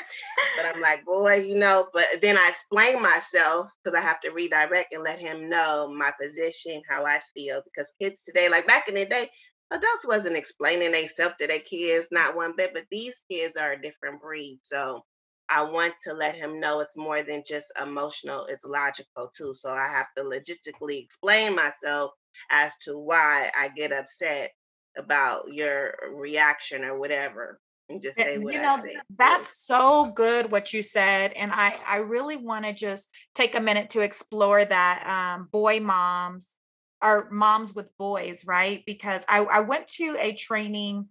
But 0.58 0.66
I'm 0.66 0.82
like, 0.82 1.06
boy, 1.06 1.36
you 1.36 1.58
know, 1.58 1.88
but 1.94 2.06
then 2.22 2.38
I 2.38 2.50
explain 2.50 3.02
myself 3.02 3.72
because 3.84 3.98
I 3.98 4.02
have 4.02 4.20
to 4.22 4.32
redirect 4.32 4.94
and 4.94 5.04
let 5.04 5.20
him 5.20 5.50
know 5.50 5.94
my 5.96 6.12
position, 6.20 6.82
how 6.90 7.06
I 7.06 7.20
feel. 7.36 7.62
Because 7.64 7.94
kids 8.02 8.24
today, 8.24 8.50
like 8.50 8.66
back 8.66 8.88
in 8.88 8.96
the 8.96 9.06
day, 9.06 9.30
adults 9.72 10.08
wasn't 10.08 10.36
explaining 10.36 10.92
themselves 10.92 11.36
to 11.40 11.48
their 11.48 11.60
kids, 11.60 12.08
not 12.12 12.36
one 12.36 12.54
bit, 12.58 12.72
but 12.74 12.86
these 12.90 13.22
kids 13.30 13.56
are 13.56 13.74
a 13.74 13.82
different 13.82 14.22
breed. 14.22 14.60
So 14.64 15.04
I 15.50 15.62
want 15.64 15.94
to 16.06 16.14
let 16.14 16.36
him 16.36 16.60
know 16.60 16.80
it's 16.80 16.98
more 16.98 17.22
than 17.22 17.44
just 17.48 17.72
emotional, 17.82 18.46
it's 18.50 18.66
logical 18.66 19.30
too. 19.38 19.54
So 19.54 19.70
I 19.70 19.88
have 19.88 20.08
to 20.18 20.24
logistically 20.24 21.04
explain 21.04 21.56
myself 21.56 22.12
as 22.50 22.74
to 22.82 22.98
why 22.98 23.52
I 23.58 23.70
get 23.70 23.92
upset 23.92 24.52
about 24.98 25.54
your 25.54 25.96
reaction 26.14 26.84
or 26.84 26.98
whatever. 26.98 27.60
And 27.90 28.02
just 28.02 28.16
say 28.16 28.38
what 28.38 28.54
you 28.54 28.60
I 28.60 28.64
know 28.64 28.84
say. 28.84 28.98
that's 29.16 29.66
so 29.66 30.12
good 30.12 30.52
what 30.52 30.74
you 30.74 30.84
said 30.84 31.32
and 31.32 31.54
i 31.54 31.74
i 31.88 31.98
really 31.98 32.36
want 32.36 32.66
to 32.66 32.74
just 32.74 33.08
take 33.34 33.56
a 33.56 33.62
minute 33.62 33.92
to 33.92 34.02
explore 34.02 34.66
that 34.66 35.08
um 35.08 35.48
boy 35.54 35.80
moms 35.80 36.58
or 37.02 37.30
moms 37.32 37.74
with 37.74 37.88
boys 37.98 38.44
right 38.46 38.84
because 38.86 39.24
i 39.30 39.40
i 39.40 39.62
went 39.62 39.88
to 39.88 40.18
a 40.20 40.34
training 40.34 41.08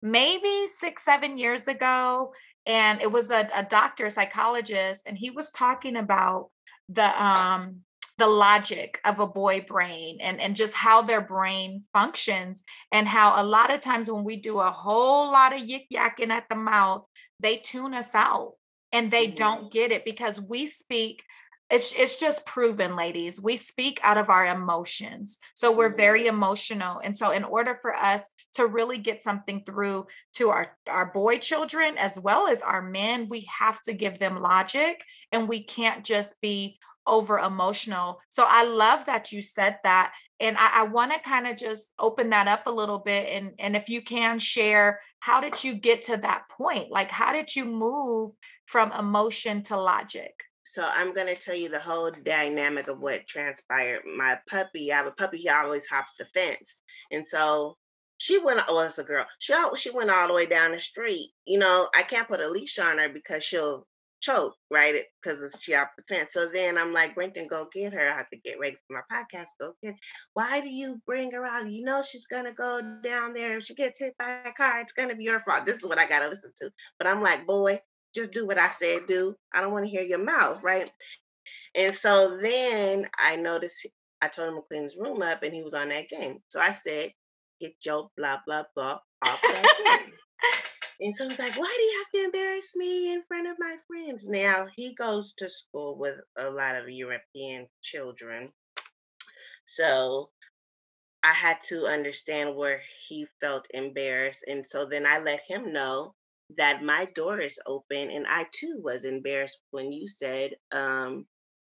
maybe 0.00 0.68
six 0.68 1.04
seven 1.04 1.36
years 1.38 1.66
ago 1.66 2.32
and 2.66 3.02
it 3.02 3.10
was 3.10 3.32
a, 3.32 3.48
a 3.56 3.64
doctor 3.64 4.08
psychologist 4.08 5.02
and 5.06 5.18
he 5.18 5.30
was 5.30 5.50
talking 5.50 5.96
about 5.96 6.50
the 6.88 7.22
um 7.22 7.80
the 8.22 8.28
logic 8.28 9.00
of 9.04 9.18
a 9.18 9.26
boy 9.26 9.60
brain 9.62 10.18
and 10.20 10.40
and 10.40 10.54
just 10.54 10.74
how 10.74 11.02
their 11.02 11.20
brain 11.20 11.82
functions 11.92 12.62
and 12.92 13.08
how 13.08 13.34
a 13.34 13.42
lot 13.42 13.74
of 13.74 13.80
times 13.80 14.08
when 14.08 14.22
we 14.22 14.36
do 14.36 14.60
a 14.60 14.70
whole 14.70 15.26
lot 15.26 15.52
of 15.52 15.60
yik 15.60 15.86
yakking 15.92 16.30
at 16.30 16.48
the 16.48 16.54
mouth 16.54 17.04
they 17.40 17.56
tune 17.56 17.92
us 17.94 18.14
out 18.14 18.52
and 18.92 19.10
they 19.10 19.26
Mhm. 19.26 19.34
don't 19.34 19.72
get 19.72 19.90
it 19.90 20.04
because 20.04 20.40
we 20.40 20.68
speak 20.68 21.24
it's 21.68 21.90
it's 21.98 22.14
just 22.14 22.46
proven 22.46 22.94
ladies 22.94 23.40
we 23.40 23.56
speak 23.56 23.98
out 24.04 24.18
of 24.18 24.30
our 24.30 24.46
emotions 24.46 25.40
so 25.54 25.72
we're 25.72 25.90
Mhm. 25.90 25.96
very 25.96 26.26
emotional 26.28 27.00
and 27.00 27.16
so 27.16 27.30
in 27.32 27.42
order 27.42 27.76
for 27.82 27.92
us 27.92 28.28
to 28.54 28.68
really 28.68 28.98
get 28.98 29.20
something 29.20 29.64
through 29.64 30.06
to 30.34 30.50
our 30.50 30.76
our 30.86 31.06
boy 31.12 31.38
children 31.38 31.98
as 31.98 32.16
well 32.20 32.46
as 32.46 32.62
our 32.62 32.82
men 32.82 33.28
we 33.28 33.40
have 33.58 33.80
to 33.82 33.92
give 33.92 34.20
them 34.20 34.40
logic 34.40 35.02
and 35.32 35.48
we 35.48 35.64
can't 35.64 36.04
just 36.04 36.40
be 36.40 36.78
over 37.06 37.38
emotional 37.38 38.20
so 38.28 38.44
i 38.48 38.64
love 38.64 39.04
that 39.06 39.32
you 39.32 39.42
said 39.42 39.78
that 39.84 40.14
and 40.40 40.56
i, 40.58 40.80
I 40.80 40.82
want 40.84 41.12
to 41.12 41.18
kind 41.20 41.46
of 41.46 41.56
just 41.56 41.90
open 41.98 42.30
that 42.30 42.48
up 42.48 42.66
a 42.66 42.70
little 42.70 42.98
bit 42.98 43.28
and 43.28 43.52
and 43.58 43.76
if 43.76 43.88
you 43.88 44.02
can 44.02 44.38
share 44.38 45.00
how 45.20 45.40
did 45.40 45.62
you 45.64 45.74
get 45.74 46.02
to 46.02 46.16
that 46.18 46.44
point 46.50 46.90
like 46.90 47.10
how 47.10 47.32
did 47.32 47.54
you 47.54 47.64
move 47.64 48.32
from 48.66 48.92
emotion 48.92 49.62
to 49.64 49.76
logic 49.76 50.34
So 50.64 50.88
I'm 50.94 51.12
gonna 51.12 51.34
tell 51.36 51.54
you 51.54 51.68
the 51.68 51.80
whole 51.80 52.10
dynamic 52.10 52.88
of 52.88 52.98
what 53.00 53.26
transpired. 53.26 54.02
My 54.06 54.38
puppy, 54.48 54.92
I 54.92 54.96
have 54.98 55.06
a 55.06 55.12
puppy. 55.12 55.38
He 55.38 55.48
always 55.48 55.86
hops 55.86 56.14
the 56.18 56.24
fence, 56.26 56.78
and 57.10 57.26
so 57.26 57.76
she 58.18 58.38
went. 58.38 58.60
Oh, 58.68 58.80
it's 58.80 58.98
a 58.98 59.04
girl. 59.04 59.26
She 59.38 59.54
she 59.76 59.90
went 59.90 60.10
all 60.10 60.28
the 60.28 60.34
way 60.34 60.46
down 60.46 60.72
the 60.72 60.80
street. 60.80 61.32
You 61.46 61.58
know, 61.58 61.88
I 61.94 62.02
can't 62.04 62.28
put 62.28 62.40
a 62.40 62.48
leash 62.48 62.78
on 62.78 62.98
her 62.98 63.08
because 63.08 63.44
she'll 63.44 63.86
choke, 64.22 64.54
right? 64.70 65.02
Because 65.22 65.54
she 65.60 65.74
off 65.74 65.88
the 65.96 66.04
fence. 66.08 66.32
So 66.32 66.48
then 66.48 66.78
I'm 66.78 66.92
like, 66.92 67.14
Brenton, 67.14 67.48
go 67.48 67.68
get 67.72 67.92
her. 67.92 68.08
I 68.08 68.16
have 68.16 68.30
to 68.30 68.38
get 68.38 68.58
ready 68.58 68.76
for 68.86 68.94
my 68.94 69.02
podcast. 69.14 69.48
Go 69.60 69.74
get. 69.82 69.92
Her. 69.92 69.98
Why 70.34 70.60
do 70.60 70.70
you 70.70 71.02
bring 71.06 71.32
her 71.32 71.44
out? 71.44 71.70
You 71.70 71.84
know 71.84 72.02
she's 72.02 72.26
gonna 72.26 72.54
go 72.54 72.80
down 73.02 73.34
there. 73.34 73.58
If 73.58 73.64
she 73.64 73.74
gets 73.74 73.98
hit 73.98 74.14
by 74.18 74.40
a 74.46 74.52
car, 74.52 74.78
it's 74.78 74.92
gonna 74.92 75.16
be 75.16 75.24
your 75.24 75.40
fault. 75.40 75.66
This 75.66 75.78
is 75.78 75.86
what 75.86 75.98
I 75.98 76.06
gotta 76.06 76.28
listen 76.28 76.52
to. 76.58 76.70
But 76.98 77.08
I'm 77.08 77.20
like, 77.20 77.46
boy, 77.46 77.80
just 78.14 78.32
do 78.32 78.46
what 78.46 78.58
I 78.58 78.70
said 78.70 79.06
do. 79.06 79.34
I 79.52 79.60
don't 79.60 79.72
want 79.72 79.84
to 79.84 79.90
hear 79.90 80.02
your 80.02 80.24
mouth, 80.24 80.62
right? 80.62 80.90
And 81.74 81.94
so 81.94 82.38
then 82.40 83.06
I 83.18 83.36
noticed 83.36 83.86
I 84.20 84.28
told 84.28 84.50
him 84.50 84.54
to 84.54 84.62
clean 84.70 84.84
his 84.84 84.96
room 84.96 85.20
up 85.22 85.42
and 85.42 85.52
he 85.52 85.62
was 85.62 85.74
on 85.74 85.88
that 85.88 86.08
game. 86.08 86.38
So 86.48 86.60
I 86.60 86.72
said, 86.72 87.10
get 87.60 87.74
your 87.84 88.08
blah 88.16 88.38
blah 88.46 88.64
blah 88.74 88.98
off 89.22 89.40
that 89.42 90.00
game. 90.02 90.12
And 91.02 91.14
so 91.16 91.28
he's 91.28 91.38
like, 91.38 91.56
why 91.56 91.74
do 91.76 91.82
you 91.82 91.98
have 91.98 92.10
to 92.12 92.24
embarrass 92.26 92.76
me 92.76 92.81
of 93.52 93.58
my 93.58 93.76
friends? 93.86 94.26
Now 94.28 94.66
he 94.74 94.94
goes 94.94 95.34
to 95.34 95.48
school 95.48 95.98
with 95.98 96.16
a 96.36 96.50
lot 96.50 96.76
of 96.76 96.88
European 96.88 97.66
children. 97.82 98.50
So 99.64 100.28
I 101.22 101.32
had 101.32 101.60
to 101.68 101.86
understand 101.86 102.56
where 102.56 102.82
he 103.08 103.26
felt 103.40 103.66
embarrassed. 103.72 104.44
And 104.48 104.66
so 104.66 104.86
then 104.86 105.06
I 105.06 105.20
let 105.20 105.40
him 105.46 105.72
know 105.72 106.14
that 106.56 106.82
my 106.82 107.06
door 107.14 107.40
is 107.40 107.60
open. 107.66 108.10
And 108.10 108.26
I 108.28 108.46
too 108.52 108.80
was 108.82 109.04
embarrassed 109.04 109.60
when 109.70 109.92
you 109.92 110.08
said, 110.08 110.52
um, 110.72 111.26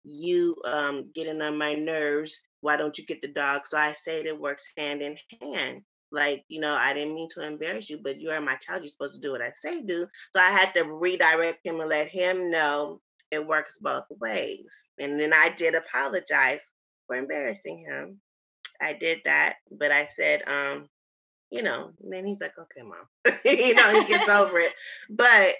you 0.04 0.56
um, 0.66 1.10
getting 1.14 1.40
on 1.42 1.58
my 1.58 1.74
nerves. 1.74 2.48
Why 2.60 2.76
don't 2.76 2.96
you 2.96 3.04
get 3.04 3.20
the 3.22 3.28
dog? 3.28 3.66
So 3.66 3.76
I 3.76 3.92
said 3.92 4.26
it 4.26 4.38
works 4.38 4.64
hand 4.76 5.02
in 5.02 5.16
hand. 5.40 5.82
Like, 6.14 6.44
you 6.48 6.60
know, 6.60 6.72
I 6.72 6.94
didn't 6.94 7.14
mean 7.14 7.28
to 7.34 7.46
embarrass 7.46 7.90
you, 7.90 7.98
but 8.02 8.20
you 8.20 8.30
are 8.30 8.40
my 8.40 8.54
child. 8.56 8.82
You're 8.82 8.88
supposed 8.88 9.16
to 9.16 9.20
do 9.20 9.32
what 9.32 9.42
I 9.42 9.50
say 9.50 9.82
do. 9.82 10.06
So 10.34 10.40
I 10.40 10.50
had 10.50 10.72
to 10.74 10.84
redirect 10.84 11.66
him 11.66 11.80
and 11.80 11.88
let 11.88 12.08
him 12.08 12.50
know 12.50 13.00
it 13.32 13.46
works 13.46 13.78
both 13.78 14.04
ways. 14.20 14.86
And 14.98 15.18
then 15.18 15.32
I 15.32 15.52
did 15.56 15.74
apologize 15.74 16.70
for 17.06 17.16
embarrassing 17.16 17.84
him. 17.86 18.20
I 18.80 18.92
did 18.92 19.20
that, 19.24 19.56
but 19.70 19.90
I 19.90 20.06
said, 20.06 20.42
um, 20.46 20.88
you 21.50 21.62
know, 21.62 21.92
and 22.02 22.12
then 22.12 22.26
he's 22.26 22.40
like, 22.40 22.54
okay, 22.58 22.82
mom. 22.82 23.38
you 23.44 23.74
know, 23.74 24.00
he 24.00 24.06
gets 24.06 24.28
over 24.30 24.58
it. 24.58 24.72
But 25.10 25.54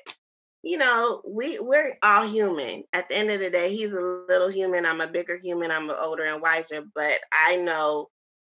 you 0.63 0.79
know, 0.79 1.21
we 1.29 1.59
we're 1.61 1.99
all 2.03 2.27
human. 2.27 2.85
At 2.95 3.09
the 3.09 3.17
end 3.17 3.31
of 3.31 3.39
the 3.39 3.51
day, 3.51 3.71
he's 3.75 3.93
a 3.93 4.01
little 4.01 4.49
human. 4.49 4.87
I'm 4.87 5.03
a 5.03 5.07
bigger 5.07 5.37
human. 5.37 5.71
I'm 5.71 5.91
older 5.91 6.25
and 6.25 6.41
wiser. 6.41 6.85
But 6.95 7.19
I 7.33 7.57
know 7.57 8.09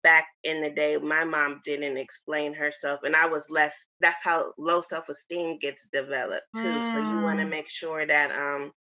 back 0.06 0.28
in 0.44 0.62
the 0.62 0.70
day, 0.70 0.98
my 0.98 1.24
mom 1.24 1.60
didn't 1.64 1.98
explain 1.98 2.54
herself, 2.54 3.00
and 3.04 3.16
I 3.16 3.26
was 3.26 3.50
left. 3.50 3.76
That's 4.00 4.24
how 4.24 4.54
low 4.58 4.80
self 4.82 5.10
esteem 5.10 5.58
gets 5.58 5.88
developed 5.92 6.46
too. 6.62 6.70
Mm. 6.70 6.84
So 6.84 7.00
you 7.00 7.20
want 7.20 7.40
to 7.40 7.46
make 7.46 7.68
sure 7.68 8.06
that 8.06 8.30
um 8.32 8.72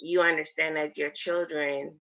you 0.00 0.22
understand 0.22 0.76
that 0.76 0.98
your 0.98 1.10
children 1.10 2.00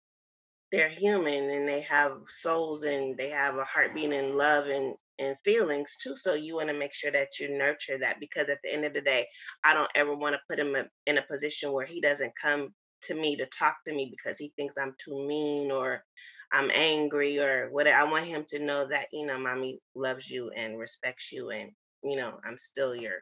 they're 0.71 0.89
human 0.89 1.49
and 1.49 1.67
they 1.67 1.81
have 1.81 2.13
souls 2.27 2.83
and 2.83 3.17
they 3.17 3.29
have 3.29 3.57
a 3.57 3.63
heartbeat 3.65 4.11
and 4.13 4.35
love 4.37 4.67
and 4.67 4.95
and 5.19 5.35
feelings 5.45 5.95
too. 6.03 6.15
So 6.17 6.35
you 6.35 6.55
want 6.55 6.69
to 6.69 6.77
make 6.77 6.93
sure 6.93 7.11
that 7.11 7.39
you 7.39 7.57
nurture 7.57 7.97
that 7.99 8.19
because 8.19 8.49
at 8.49 8.59
the 8.63 8.73
end 8.73 8.85
of 8.85 8.93
the 8.93 9.01
day, 9.01 9.25
I 9.63 9.73
don't 9.73 9.91
ever 9.95 10.15
want 10.15 10.35
to 10.35 10.41
put 10.49 10.59
him 10.59 10.75
in 11.07 11.17
a 11.17 11.23
position 11.23 11.73
where 11.73 11.85
he 11.87 12.01
doesn't 12.01 12.33
come 12.41 12.69
to 13.03 13.15
me 13.15 13.37
to 13.37 13.47
talk 13.47 13.77
to 13.87 13.93
me 13.95 14.11
because 14.11 14.37
he 14.37 14.53
thinks 14.57 14.75
I'm 14.77 14.95
too 15.03 15.27
mean 15.27 15.71
or 15.71 16.03
I'm 16.51 16.71
angry 16.75 17.39
or 17.39 17.69
whatever. 17.71 17.97
I 17.97 18.09
want 18.09 18.25
him 18.25 18.45
to 18.49 18.59
know 18.59 18.87
that, 18.87 19.07
you 19.11 19.25
know, 19.25 19.39
mommy 19.39 19.79
loves 19.95 20.29
you 20.29 20.51
and 20.55 20.77
respects 20.77 21.31
you 21.31 21.49
and, 21.49 21.71
you 22.03 22.15
know, 22.15 22.39
I'm 22.45 22.57
still 22.57 22.95
your 22.95 23.19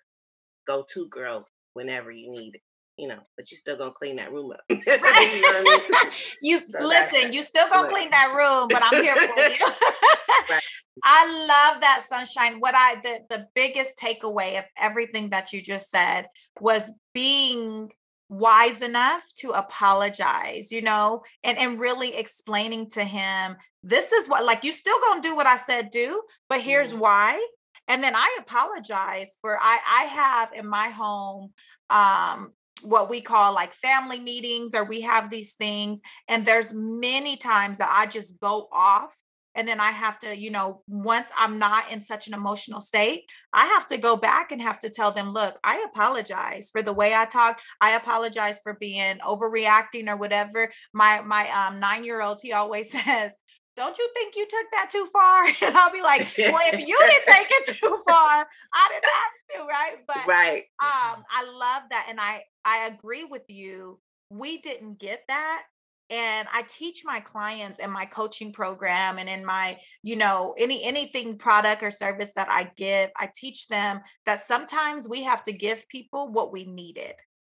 go-to 0.66 1.08
girl 1.10 1.48
whenever 1.74 2.12
you 2.12 2.32
need 2.32 2.56
it 2.56 2.62
you 2.98 3.08
know, 3.08 3.20
but 3.36 3.50
you 3.50 3.58
still 3.58 3.78
gonna 3.78 3.92
clean 3.92 4.18
that 4.18 4.32
room 4.32 4.52
up. 4.52 4.60
you, 4.70 4.78
know 4.78 4.84
I 4.88 5.64
mean? 5.64 6.12
you 6.42 6.60
so 6.60 6.86
listen, 6.86 7.34
you 7.34 7.44
still 7.44 7.70
gonna 7.70 7.90
clean 7.90 8.10
that 8.12 8.34
room, 8.36 8.68
but 8.70 8.84
I'm 8.84 9.02
here 9.02 9.16
for 9.16 9.40
you. 9.40 9.66
right. 10.50 10.64
I 11.04 11.46
love 11.48 11.82
that 11.82 12.04
sunshine. 12.08 12.58
What 12.60 12.76
I 12.76 12.96
the 13.02 13.20
the 13.30 13.48
biggest 13.56 13.98
takeaway 13.98 14.60
of 14.60 14.66
everything 14.78 15.32
that 15.32 15.54
you 15.54 15.62
just 15.62 15.90
said 15.90 16.28
was 16.60 16.92
being 17.14 17.92
wise 18.38 18.82
enough 18.82 19.24
to 19.38 19.52
apologize, 19.52 20.72
you 20.72 20.82
know, 20.82 21.24
and 21.44 21.58
and 21.58 21.80
really 21.80 22.16
explaining 22.16 22.90
to 22.92 23.04
him 23.04 23.56
this 23.84 24.14
is 24.14 24.30
what 24.30 24.46
like 24.46 24.64
you 24.64 24.72
still 24.72 24.98
to 25.22 25.28
do 25.28 25.36
what 25.36 25.48
I 25.48 25.58
said 25.58 25.90
do, 25.92 26.24
but 26.50 26.62
here's 26.62 26.94
mm 26.94 27.00
why. 27.00 27.46
And 27.90 28.02
then 28.02 28.16
I 28.16 28.38
apologize 28.40 29.38
for 29.42 29.58
I 29.62 29.78
I 29.88 30.04
have 30.06 30.54
in 30.54 30.68
my 30.68 30.90
home 30.90 31.52
um 31.90 32.54
what 32.82 33.10
we 33.10 33.22
call 33.22 33.54
like 33.54 33.74
family 33.74 34.20
meetings 34.20 34.74
or 34.74 34.84
we 34.84 35.02
have 35.02 35.30
these 35.30 35.54
things 35.54 36.02
and 36.28 36.46
there's 36.46 36.74
many 36.74 37.38
times 37.38 37.78
that 37.78 37.90
I 37.92 38.06
just 38.06 38.40
go 38.40 38.68
off 38.72 39.16
and 39.56 39.68
then 39.68 39.80
I 39.80 39.92
have 39.92 40.20
to, 40.20 40.36
you 40.36 40.52
know, 40.52 40.82
once 40.88 41.30
I'm 41.38 41.60
not 41.60 41.92
in 41.92 42.02
such 42.02 42.28
an 42.28 42.34
emotional 42.34 42.82
state, 42.82 43.24
I 43.54 43.66
have 43.66 43.86
to 43.88 43.98
go 43.98 44.16
back 44.16 44.52
and 44.52 44.62
have 44.62 44.80
to 44.80 44.90
tell 44.90 45.12
them, 45.12 45.34
look, 45.34 45.60
I 45.64 45.86
apologize 45.92 46.70
for 46.72 46.82
the 46.82 46.94
way 46.94 47.14
I 47.14 47.26
talk. 47.26 47.60
I 47.80 47.92
apologize 47.92 48.60
for 48.64 48.74
being 48.80 49.18
overreacting 49.20 50.08
or 50.08 50.18
whatever. 50.18 50.72
My 50.94 51.22
my 51.22 51.50
um 51.50 51.80
9-year-old, 51.80 52.40
he 52.42 52.54
always 52.54 52.92
says, 53.06 53.38
don't 53.76 53.98
you 53.98 54.10
think 54.14 54.36
you 54.36 54.46
took 54.48 54.66
that 54.72 54.90
too 54.92 55.08
far? 55.12 55.46
And 55.62 55.76
I'll 55.76 55.92
be 55.92 56.02
like, 56.02 56.22
well, 56.38 56.62
if 56.72 56.80
you 56.80 56.98
didn't 57.00 57.26
take 57.34 57.48
it 57.50 57.66
too 57.78 58.00
far, 58.08 58.48
I 58.74 58.90
didn't 58.90 59.06
have 59.06 59.34
to, 59.52 59.68
right? 59.68 59.98
But 60.08 60.28
right. 60.28 60.64
um, 60.82 61.24
I 61.32 61.44
love 61.46 61.84
that. 61.90 62.08
And 62.10 62.20
I 62.20 62.44
I 62.66 62.88
agree 62.88 63.24
with 63.24 63.44
you. 63.50 64.00
We 64.30 64.60
didn't 64.60 65.00
get 65.00 65.24
that. 65.28 65.64
And 66.10 66.48
I 66.54 66.64
teach 66.68 67.02
my 67.06 67.20
clients 67.20 67.80
in 67.80 67.90
my 67.90 68.06
coaching 68.06 68.52
program 68.52 69.18
and 69.18 69.28
in 69.28 69.46
my, 69.46 69.78
you 70.04 70.16
know, 70.16 70.54
any 70.58 70.84
anything 70.84 71.38
product 71.38 71.82
or 71.82 71.92
service 71.92 72.34
that 72.36 72.50
I 72.50 72.72
give, 72.76 73.10
I 73.18 73.30
teach 73.34 73.68
them 73.68 74.00
that 74.26 74.46
sometimes 74.46 75.08
we 75.08 75.24
have 75.24 75.44
to 75.44 75.54
give 75.54 75.88
people 75.90 76.32
what 76.32 76.52
we 76.52 76.66
needed. 76.66 77.14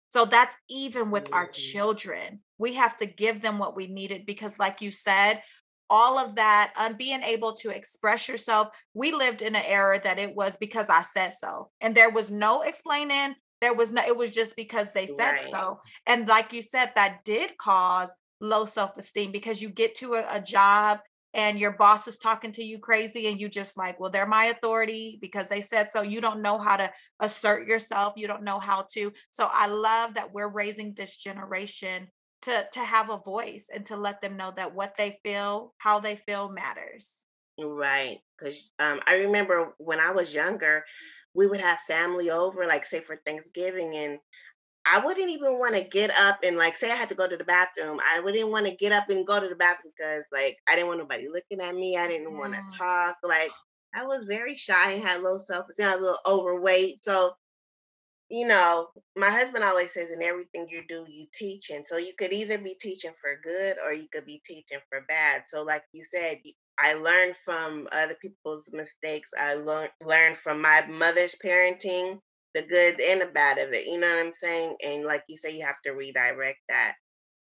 So 0.10 0.26
that's 0.26 0.56
even 0.70 1.12
with 1.12 1.32
our 1.32 1.48
children. 1.48 2.40
We 2.58 2.74
have 2.74 2.98
to 2.98 3.06
give 3.06 3.42
them 3.42 3.60
what 3.60 3.76
we 3.76 3.88
needed 3.88 4.26
because, 4.26 4.58
like 4.58 4.82
you 4.82 4.92
said, 4.92 5.44
all 5.90 6.20
of 6.20 6.36
that 6.36 6.74
and 6.78 6.98
being 6.98 7.24
able 7.24 7.54
to 7.54 7.70
express 7.70 8.28
yourself 8.28 8.68
we 8.94 9.12
lived 9.12 9.42
in 9.42 9.56
an 9.56 9.64
era 9.66 10.00
that 10.04 10.20
it 10.20 10.36
was 10.36 10.56
because 10.58 10.90
i 10.90 11.02
said 11.02 11.30
so 11.30 11.70
and 11.82 11.96
there 11.96 12.12
was 12.12 12.30
no 12.30 12.62
explaining 12.62 13.34
there 13.62 13.74
was 13.74 13.92
no 13.92 14.02
it 14.06 14.16
was 14.16 14.32
just 14.32 14.56
because 14.56 14.94
they 14.94 15.08
said 15.08 15.32
right. 15.32 15.52
so 15.52 15.80
and 16.06 16.28
like 16.28 16.54
you 16.54 16.62
said 16.62 16.92
that 16.96 17.24
did 17.26 17.58
cause 17.58 18.16
low 18.42 18.66
self-esteem 18.66 19.32
because 19.32 19.62
you 19.62 19.70
get 19.70 19.96
to 19.96 20.14
a, 20.14 20.26
a 20.32 20.42
job 20.42 21.00
and 21.34 21.60
your 21.60 21.72
boss 21.72 22.08
is 22.08 22.18
talking 22.18 22.52
to 22.52 22.64
you 22.64 22.80
crazy 22.80 23.28
and 23.28 23.40
you 23.40 23.48
just 23.50 23.78
like 23.78 24.00
well 24.00 24.10
they're 24.10 24.26
my 24.26 24.46
authority 24.46 25.18
because 25.22 25.48
they 25.48 25.62
said 25.62 25.90
so. 25.92 26.02
You 26.02 26.22
don't 26.22 26.42
know 26.42 26.58
how 26.58 26.78
to 26.78 26.92
assert 27.20 27.68
yourself 27.68 28.14
you 28.18 28.28
don't 28.28 28.44
know 28.44 28.60
how 28.60 28.86
to. 28.94 29.14
So 29.30 29.50
i 29.52 29.68
love 29.68 30.16
that 30.16 30.34
we're 30.34 30.52
raising 30.52 30.94
this 30.94 31.16
generation 31.16 32.08
to 32.44 32.66
to 32.74 32.80
have 32.80 33.10
a 33.10 33.18
voice 33.18 33.68
and 33.74 33.86
to 33.86 33.98
let 33.98 34.22
them 34.22 34.38
know 34.38 34.54
that 34.56 34.74
what 34.74 34.94
they 34.98 35.20
feel 35.24 35.74
how 35.78 36.00
they 36.00 36.16
feel 36.16 36.50
matters. 36.50 37.26
Right 37.62 38.20
because 38.40 38.72
um, 38.80 39.02
i 39.06 39.16
remember 39.16 39.74
when 39.78 40.00
i 40.00 40.12
was 40.12 40.34
younger 40.34 40.86
we 41.34 41.48
would 41.48 41.60
have 41.60 41.80
family 41.82 42.30
over 42.30 42.66
like 42.66 42.86
say 42.86 43.02
for 43.02 43.16
thanksgiving 43.16 43.96
and 43.96 44.20
i 44.92 45.00
wouldn't 45.00 45.30
even 45.30 45.60
want 45.60 45.76
to 45.76 45.84
get 45.84 46.12
up 46.18 46.40
and 46.44 46.58
like 46.58 46.76
say 46.76 46.92
i 46.92 46.96
had 46.96 47.10
to 47.10 47.16
go 47.16 47.28
to 47.28 47.38
the 47.38 47.44
bathroom 47.44 48.00
i 48.14 48.20
wouldn't 48.20 48.52
want 48.52 48.66
to 48.66 48.76
get 48.76 48.92
up 48.92 49.10
and 49.10 49.28
go 49.28 49.40
to 49.40 49.48
the 49.50 49.56
bathroom 49.56 49.94
because 49.98 50.24
like 50.32 50.58
i 50.70 50.76
didn't 50.76 50.88
want 50.88 51.00
nobody 51.00 51.28
looking 51.28 51.62
at 51.62 51.76
me 51.76 51.98
i 51.98 52.08
didn't 52.08 52.38
want 52.38 52.54
to 52.54 52.78
talk 52.78 53.18
like 53.24 53.52
i 53.96 54.06
was 54.06 54.26
very 54.26 54.56
shy 54.56 54.92
and 54.92 55.04
had 55.04 55.22
low 55.22 55.38
self-esteem 55.38 55.88
i 55.88 55.96
was 55.96 56.02
a 56.02 56.04
little 56.04 56.20
overweight 56.28 57.04
so 57.04 57.32
you 58.30 58.48
know, 58.48 58.88
my 59.16 59.30
husband 59.30 59.64
always 59.64 59.94
says 59.94 60.12
in 60.12 60.22
everything 60.22 60.68
you 60.70 60.84
do, 60.88 61.06
you 61.10 61.26
teach. 61.34 61.72
And 61.72 61.86
so 61.86 61.98
you 61.98 62.14
could 62.18 62.32
either 62.32 62.58
be 62.60 62.76
teaching 62.80 63.12
for 63.20 63.40
good 63.44 63.78
or 63.84 63.92
you 63.92 64.08
could 64.12 64.26
be 64.26 64.42
teaching 64.46 64.80
for 64.90 65.02
bad. 65.08 65.44
So, 65.48 65.64
like 65.64 65.84
you 65.94 66.04
said, 66.04 66.38
I 66.78 66.94
learned 66.94 67.36
from 67.36 67.88
other 67.92 68.16
people's 68.22 68.70
mistakes. 68.72 69.32
I 69.38 69.56
learned 69.56 69.92
learned 70.06 70.38
from 70.38 70.62
my 70.62 70.86
mother's 70.88 71.36
parenting, 71.44 72.20
the 72.56 72.64
good 72.64 73.00
and 73.00 73.22
the 73.22 73.28
bad 73.28 73.58
of 73.58 73.74
it. 73.74 73.86
You 73.86 74.00
know 74.00 74.08
what 74.08 74.26
I'm 74.26 74.32
saying? 74.32 74.76
And 74.84 75.06
like 75.06 75.24
you 75.28 75.38
say, 75.38 75.56
you 75.56 75.66
have 75.66 75.82
to 75.86 75.92
redirect 75.92 76.60
that. 76.70 76.96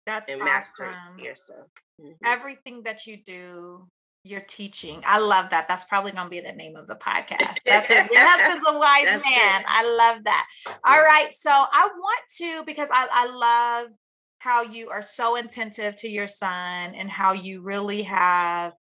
That's 0.07 0.29
and 0.29 0.43
awesome. 0.43 0.95
yourself. 1.19 1.69
Mm-hmm. 2.01 2.27
Everything 2.27 2.83
that 2.85 3.07
you 3.07 3.19
do 3.25 3.89
you're 4.27 4.41
teaching. 4.41 5.03
I 5.07 5.19
love 5.19 5.51
that. 5.51 5.69
That's 5.69 5.85
probably 5.85 6.13
going 6.13 6.25
to 6.25 6.31
be 6.31 6.41
the 6.41 6.53
name 6.53 6.77
of 6.77 6.87
the 6.87 6.95
podcast. 6.95 7.59
That's 7.67 7.91
it. 7.91 8.11
Your 8.11 8.23
husband's 8.25 8.67
a 8.67 8.79
wise 8.79 9.05
That's 9.05 9.25
man. 9.25 9.61
It. 9.61 9.67
I 9.69 9.97
love 9.97 10.25
that. 10.25 10.47
All 10.83 10.99
right. 10.99 11.33
So 11.33 11.51
I 11.51 11.89
want 11.95 12.21
to, 12.39 12.65
because 12.65 12.89
I, 12.91 13.07
I 13.11 13.83
love 13.85 13.93
how 14.39 14.63
you 14.63 14.89
are 14.89 15.03
so 15.03 15.37
attentive 15.37 15.97
to 15.97 16.09
your 16.09 16.29
son 16.29 16.95
and 16.95 17.11
how 17.11 17.33
you 17.33 17.63
really 17.63 18.03
have 18.03 18.73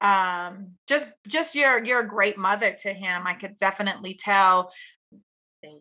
um 0.00 0.72
just 0.88 1.08
just 1.28 1.54
you're 1.54 1.82
you're 1.84 2.00
a 2.00 2.08
great 2.08 2.36
mother 2.36 2.74
to 2.76 2.92
him 2.92 3.22
i 3.26 3.32
could 3.32 3.56
definitely 3.56 4.18
tell 4.18 4.72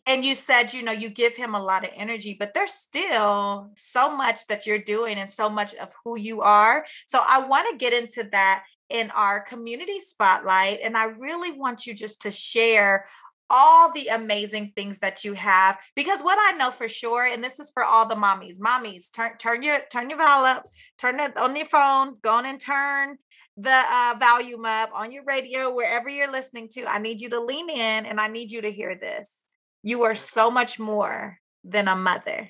and 0.06 0.24
you 0.26 0.36
said 0.36 0.74
you 0.74 0.82
know 0.84 0.92
you 0.92 1.10
give 1.10 1.36
him 1.36 1.56
a 1.56 1.64
lot 1.64 1.84
of 1.84 1.92
energy 1.96 2.36
but 2.38 2.54
there's 2.54 2.74
still 2.74 3.70
so 3.76 4.16
much 4.16 4.46
that 4.48 4.66
you're 4.66 4.78
doing 4.78 5.18
and 5.18 5.30
so 5.30 5.50
much 5.50 5.74
of 5.76 5.94
who 6.04 6.18
you 6.18 6.42
are 6.42 6.86
so 7.06 7.20
i 7.28 7.40
want 7.40 7.68
to 7.70 7.78
get 7.78 7.94
into 7.94 8.28
that 8.32 8.64
in 8.94 9.10
our 9.12 9.42
community 9.42 10.00
spotlight. 10.00 10.80
And 10.82 10.96
I 10.96 11.06
really 11.06 11.52
want 11.52 11.86
you 11.86 11.94
just 11.94 12.22
to 12.22 12.32
share 12.32 13.08
all 13.50 13.92
the 13.92 14.08
amazing 14.08 14.72
things 14.76 15.00
that 15.00 15.24
you 15.24 15.34
have 15.34 15.78
because 15.96 16.22
what 16.22 16.38
I 16.42 16.56
know 16.58 16.72
for 16.72 16.88
sure, 16.88 17.26
and 17.26 17.44
this 17.44 17.60
is 17.60 17.72
for 17.74 17.84
all 17.84 18.08
the 18.08 18.16
mommies, 18.16 18.60
mommies, 18.60 19.12
turn 19.12 19.38
turn 19.38 19.64
your 19.64 19.80
turn 19.92 20.10
your 20.10 20.18
volume 20.20 20.58
up, 20.58 20.64
turn 20.98 21.20
it 21.20 21.38
on 21.38 21.56
your 21.56 21.66
phone, 21.66 22.16
go 22.22 22.34
on 22.34 22.46
and 22.46 22.60
turn 22.60 23.18
the 23.58 23.70
uh, 23.70 24.16
volume 24.20 24.66
up 24.66 24.90
on 24.96 25.12
your 25.12 25.24
radio, 25.26 25.74
wherever 25.74 26.10
you're 26.10 26.32
listening 26.32 26.70
to. 26.70 26.86
I 26.86 27.00
need 27.00 27.22
you 27.22 27.30
to 27.30 27.40
lean 27.40 27.70
in 27.70 28.06
and 28.06 28.20
I 28.20 28.28
need 28.28 28.52
you 28.52 28.62
to 28.62 28.72
hear 28.72 28.96
this. 28.96 29.43
You 29.84 30.04
are 30.04 30.16
so 30.16 30.50
much 30.50 30.80
more 30.80 31.40
than 31.64 31.88
a 31.88 31.96
mother. 31.96 32.50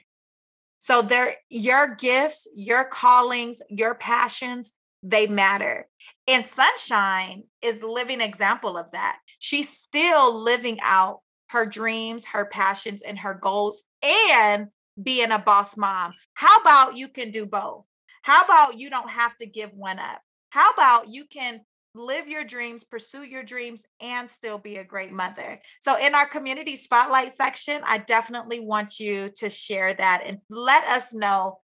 So 0.79 1.01
there 1.01 1.35
your 1.49 1.95
gifts, 1.95 2.47
your 2.55 2.85
callings, 2.85 3.61
your 3.69 3.95
passions, 3.95 4.73
they 5.01 5.27
matter. 5.27 5.87
And 6.27 6.45
Sunshine 6.45 7.43
is 7.61 7.83
living 7.83 8.21
example 8.21 8.77
of 8.77 8.91
that. 8.91 9.17
She's 9.39 9.69
still 9.69 10.41
living 10.41 10.79
out 10.81 11.19
her 11.49 11.65
dreams, 11.65 12.25
her 12.25 12.45
passions, 12.45 13.01
and 13.01 13.19
her 13.19 13.33
goals, 13.33 13.83
and 14.01 14.67
being 15.01 15.31
a 15.31 15.39
boss 15.39 15.77
mom. 15.77 16.13
How 16.33 16.59
about 16.59 16.97
you 16.97 17.07
can 17.07 17.31
do 17.31 17.45
both? 17.45 17.85
How 18.21 18.43
about 18.43 18.79
you 18.79 18.89
don't 18.89 19.09
have 19.09 19.35
to 19.37 19.45
give 19.45 19.71
one 19.73 19.99
up? 19.99 20.21
How 20.49 20.71
about 20.71 21.09
you 21.09 21.25
can 21.25 21.61
live 21.95 22.27
your 22.27 22.43
dreams, 22.43 22.83
pursue 22.83 23.23
your 23.23 23.43
dreams, 23.43 23.85
and 24.01 24.29
still 24.29 24.57
be 24.57 24.77
a 24.77 24.83
great 24.83 25.11
mother. 25.11 25.61
So, 25.81 25.97
in 25.99 26.15
our 26.15 26.27
community 26.27 26.75
spotlight 26.75 27.35
section, 27.35 27.81
I 27.85 27.99
definitely 27.99 28.59
want 28.59 28.99
you 28.99 29.29
to 29.37 29.49
share 29.49 29.93
that 29.93 30.23
and 30.25 30.39
let 30.49 30.83
us 30.85 31.13
know 31.13 31.59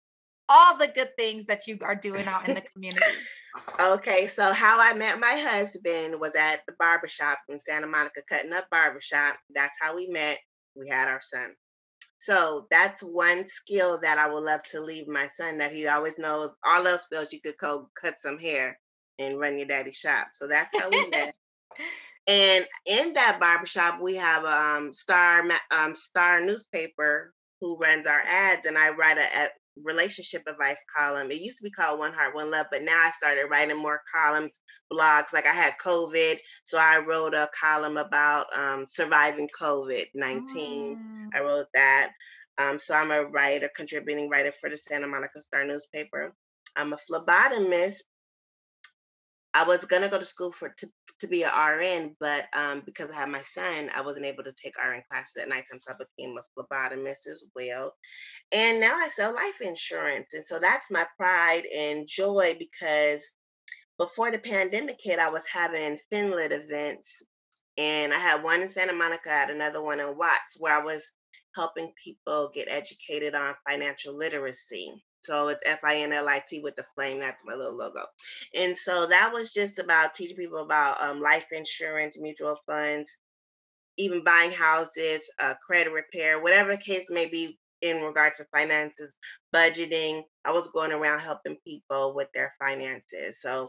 all 0.48 0.78
the 0.78 0.88
good 0.88 1.15
things 1.18 1.46
that 1.46 1.68
you 1.68 1.78
are 1.82 1.96
doing 1.96 2.28
out 2.28 2.48
in 2.48 2.56
the 2.56 2.62
community. 2.74 3.06
Okay, 3.80 4.28
so 4.28 4.54
how 4.54 4.80
I 4.80 4.94
met 4.94 5.20
my 5.20 5.36
husband 5.36 6.20
was 6.20 6.36
at 6.36 6.62
the 6.68 6.76
barbershop 6.78 7.39
in 7.50 7.58
Santa 7.58 7.88
Monica, 7.88 8.22
cutting 8.30 8.54
up 8.54 8.70
barbershop. 8.70 9.38
That's 9.54 9.76
how 9.82 9.96
we 9.96 10.08
met. 10.08 10.38
We 10.76 10.88
had 10.88 11.08
our 11.08 11.20
son. 11.20 11.56
So 12.20 12.68
that's 12.70 13.02
one 13.02 13.46
skill 13.46 14.00
that 14.02 14.20
I 14.20 14.32
would 14.32 14.44
love 14.44 14.62
to 14.72 14.82
leave 14.82 15.08
my 15.08 15.28
son 15.28 15.58
that 15.58 15.74
he'd 15.74 15.88
always 15.88 16.20
know 16.20 16.44
if 16.44 16.52
all 16.63 16.86
else 16.86 17.08
fails, 17.12 17.34
you 17.34 17.42
could 17.42 17.58
go 17.58 17.89
cut 18.00 18.20
some 18.20 18.38
hair 18.38 18.78
and 19.20 19.40
run 19.40 19.60
your 19.60 19.68
daddy 19.68 19.92
shop. 19.92 20.30
So 20.34 20.48
that's 20.48 20.74
how 20.80 20.90
we 20.90 21.08
met. 21.10 21.36
And 22.28 22.66
in 22.86 23.14
that 23.14 23.40
barbershop, 23.40 24.02
we 24.02 24.16
have 24.16 24.46
um 24.46 24.94
Star 24.94 25.44
um 25.72 25.94
Star 25.96 26.42
newspaper 26.42 27.34
who 27.62 27.78
runs 27.78 28.08
our 28.08 28.22
ads, 28.26 28.66
and 28.66 28.78
I 28.78 28.90
write 28.92 29.18
a, 29.18 29.44
a 29.44 29.50
relationship 29.84 30.44
advice 30.48 30.84
column. 30.96 31.32
It 31.32 31.42
used 31.42 31.58
to 31.58 31.64
be 31.64 31.72
called 31.72 32.00
One 32.00 32.14
Heart, 32.14 32.36
One 32.36 32.52
Love, 32.52 32.68
but 32.72 32.84
now 32.84 33.02
I 33.04 33.12
started 33.12 33.48
writing 33.50 33.78
more 33.78 34.02
columns, 34.14 34.60
blogs. 34.92 35.34
Like 35.34 35.48
I 35.48 35.54
had 35.54 35.74
COVID, 35.84 36.38
so 36.64 36.78
I 36.78 37.00
wrote 37.00 37.34
a 37.34 37.50
column 37.60 37.98
about 37.98 38.46
um, 38.58 38.86
surviving 38.88 39.50
COVID 39.60 40.06
nineteen. 40.16 40.98
Mm. 40.98 41.38
I 41.38 41.42
wrote 41.42 41.68
that. 41.74 42.12
Um, 42.58 42.78
so 42.78 42.94
I'm 42.94 43.12
a 43.12 43.24
writer, 43.24 43.70
contributing 43.76 44.30
writer 44.30 44.52
for 44.60 44.70
the 44.70 44.78
Santa 44.78 45.08
Monica 45.08 45.40
Star 45.42 45.66
newspaper. 45.66 46.34
I'm 46.76 46.94
a 46.94 46.98
phlebotomist. 47.10 48.02
I 49.60 49.63
was 49.63 49.84
gonna 49.84 50.08
go 50.08 50.17
to 50.17 50.24
school 50.24 50.54
for 50.54 50.69
to, 50.69 50.88
to 51.19 51.28
be 51.28 51.43
an 51.43 51.52
RN, 51.52 52.15
but 52.17 52.45
um, 52.54 52.82
because 52.86 53.12
I 53.12 53.15
had 53.15 53.28
my 53.30 53.41
son, 53.41 53.89
I 53.93 54.00
wasn't 54.00 54.26
able 54.26 54.45
to 54.45 54.54
take 54.54 54.78
RN 54.78 55.04
classes 55.10 55.36
at 55.36 55.50
nighttime, 55.50 55.82
so 55.82 55.91
I 55.91 55.98
became 55.98 56.38
a 56.38 56.62
phlebotomist 56.62 57.28
as 57.30 57.43
well. 57.54 57.93
And 58.54 58.80
now 58.80 58.95
I 58.95 59.10
sell 59.10 59.36
life 59.36 59.60
insurance, 59.60 60.34
and 60.34 60.45
so 60.48 60.60
that's 60.60 60.89
my 60.89 61.06
pride 61.17 61.65
and 61.65 62.08
joy 62.08 62.56
because 62.58 63.22
before 63.98 64.32
the 64.32 64.38
pandemic 64.38 64.98
hit, 65.04 65.19
I 65.19 65.30
was 65.30 65.45
having 65.45 66.00
Finlit 66.10 66.52
events, 66.52 67.22
and 67.78 68.13
I 68.13 68.17
had 68.17 68.41
one 68.41 68.62
in 68.62 68.72
Santa 68.72 68.93
Monica, 68.93 69.30
I 69.30 69.39
had 69.39 69.50
another 69.50 69.82
one 69.82 70.00
in 70.00 70.17
Watts, 70.17 70.56
where 70.58 70.74
I 70.74 70.82
was 70.82 71.12
helping 71.54 71.91
people 72.02 72.50
get 72.54 72.69
educated 72.72 73.36
on 73.36 73.56
financial 73.67 74.15
literacy. 74.15 75.04
So 75.30 75.50
it's 75.50 75.62
F 75.63 75.84
I 75.84 75.98
N 75.98 76.12
L 76.12 76.28
I 76.28 76.42
T 76.48 76.60
with 76.60 76.76
the 76.76 76.84
flame. 76.96 77.20
That's 77.20 77.46
my 77.46 77.54
little 77.54 77.78
logo. 77.78 78.06
And 78.56 78.76
so 78.76 79.06
that 79.06 79.32
was 79.32 79.54
just 79.54 79.78
about 79.78 80.15
teaching 80.15 80.36
people 80.36 80.58
about 80.58 81.00
um, 81.04 81.22
life 81.22 81.46
insurance, 81.52 82.18
mutual 82.20 82.58
funds, 82.65 83.15
even 83.98 84.24
buying 84.24 84.52
houses, 84.52 85.30
uh, 85.39 85.54
credit 85.63 85.94
repair, 85.94 86.42
whatever 86.42 86.72
the 86.72 86.82
case 86.82 87.12
may 87.12 87.28
be 87.28 87.56
in 87.84 88.02
regards 88.02 88.38
to 88.39 88.46
finances, 88.46 89.18
budgeting. 89.54 90.24
I 90.46 90.52
was 90.52 90.68
going 90.70 90.92
around 90.92 91.20
helping 91.20 91.58
people 91.63 92.15
with 92.15 92.30
their 92.34 92.52
finances. 92.58 93.39
So 93.39 93.68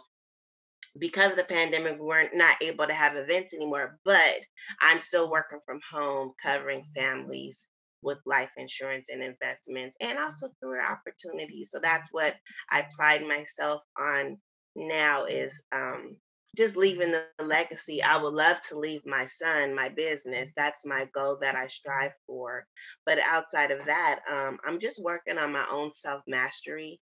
because 0.99 1.33
of 1.33 1.37
the 1.37 1.45
pandemic, 1.45 1.99
we 2.01 2.07
weren't 2.07 2.35
not 2.35 2.57
able 2.63 2.87
to 2.87 2.95
have 2.95 3.17
events 3.17 3.53
anymore, 3.53 3.99
but 4.07 4.41
I'm 4.81 4.99
still 4.99 5.31
working 5.31 5.61
from 5.67 5.81
home, 5.93 6.33
covering 6.43 6.85
families 6.97 7.69
with 8.03 8.19
life 8.27 8.53
insurance 8.57 9.09
and 9.11 9.23
investments 9.23 9.97
and 10.01 10.19
also 10.19 10.49
career 10.63 10.85
opportunities. 10.85 11.69
So 11.71 11.81
that's 11.81 12.09
what 12.13 12.37
I 12.71 12.87
pride 12.97 13.23
myself 13.27 13.83
on 13.99 14.39
now 14.77 15.27
is 15.27 15.63
um, 15.73 16.17
just 16.57 16.77
leaving 16.77 17.13
the 17.13 17.23
legacy. 17.23 18.03
I 18.03 18.17
would 18.17 18.35
love 18.35 18.39
to 18.49 18.79
leave 18.79 18.83
my 18.87 19.27
son, 19.27 19.59
my 19.75 19.75
business. 19.75 20.53
That's 20.57 20.85
my 20.87 21.07
goal 21.15 21.39
that 21.41 21.55
I 21.57 21.67
strive 21.69 22.13
for. 22.27 22.67
But 23.07 23.19
outside 23.21 23.71
of 23.71 23.87
that, 23.87 24.21
um, 24.31 24.59
I'm 24.65 24.79
just 24.79 25.03
working 25.03 25.39
on 25.39 25.53
my 25.53 25.67
own 25.71 25.91
self 25.91 26.23
mastery, 26.27 27.01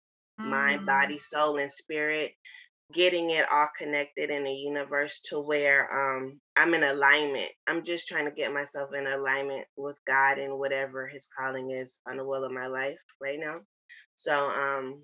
mind, 0.43 0.81
Mm. 0.81 0.85
body, 0.85 1.17
soul, 1.19 1.57
and 1.57 1.71
spirit 1.71 2.33
getting 2.93 3.31
it 3.31 3.45
all 3.51 3.69
connected 3.77 4.31
in 4.31 4.47
a 4.47 4.53
universe 4.53 5.21
to 5.29 5.39
where 5.41 5.89
um 6.17 6.41
I'm 6.57 6.73
in 6.75 6.83
alignment. 6.83 7.49
I'm 7.67 7.83
just 7.83 8.07
trying 8.09 8.25
to 8.25 8.31
get 8.31 8.53
myself 8.53 8.93
in 8.95 9.07
alignment 9.07 9.65
with 9.77 9.97
God 10.07 10.39
and 10.39 10.59
whatever 10.59 11.07
his 11.07 11.27
calling 11.37 11.71
is 11.71 11.99
on 12.07 12.17
the 12.17 12.25
will 12.25 12.45
of 12.45 12.53
my 12.53 12.67
life 12.67 12.99
right 13.21 13.39
now. 13.39 13.57
So 14.15 14.49
um 14.49 15.03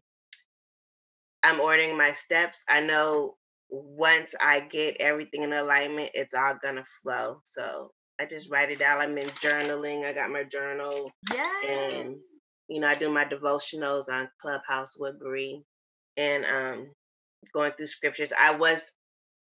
I'm 1.43 1.61
ordering 1.61 1.97
my 1.97 2.11
steps. 2.13 2.59
I 2.69 2.81
know 2.81 3.37
once 3.71 4.35
I 4.41 4.61
get 4.61 4.97
everything 4.99 5.43
in 5.43 5.53
alignment, 5.53 6.11
it's 6.15 6.35
all 6.35 6.55
gonna 6.63 6.85
flow. 7.03 7.41
So 7.45 7.91
I 8.19 8.27
just 8.27 8.51
write 8.51 8.71
it 8.71 8.79
down. 8.79 9.01
I'm 9.01 9.17
in 9.17 9.27
journaling. 9.29 10.05
I 10.05 10.13
got 10.13 10.31
my 10.31 10.43
journal 10.45 11.11
Yes. 11.33 11.45
And 11.69 12.15
you 12.69 12.81
know, 12.81 12.87
I 12.87 12.95
do 12.95 13.11
my 13.11 13.25
devotionals 13.25 14.09
on 14.09 14.29
Clubhouse 14.41 14.97
with 14.99 15.19
Bree 15.19 15.63
and 16.17 16.45
um 16.45 16.91
going 17.53 17.71
through 17.73 17.87
scriptures. 17.87 18.33
I 18.37 18.55
was 18.55 18.91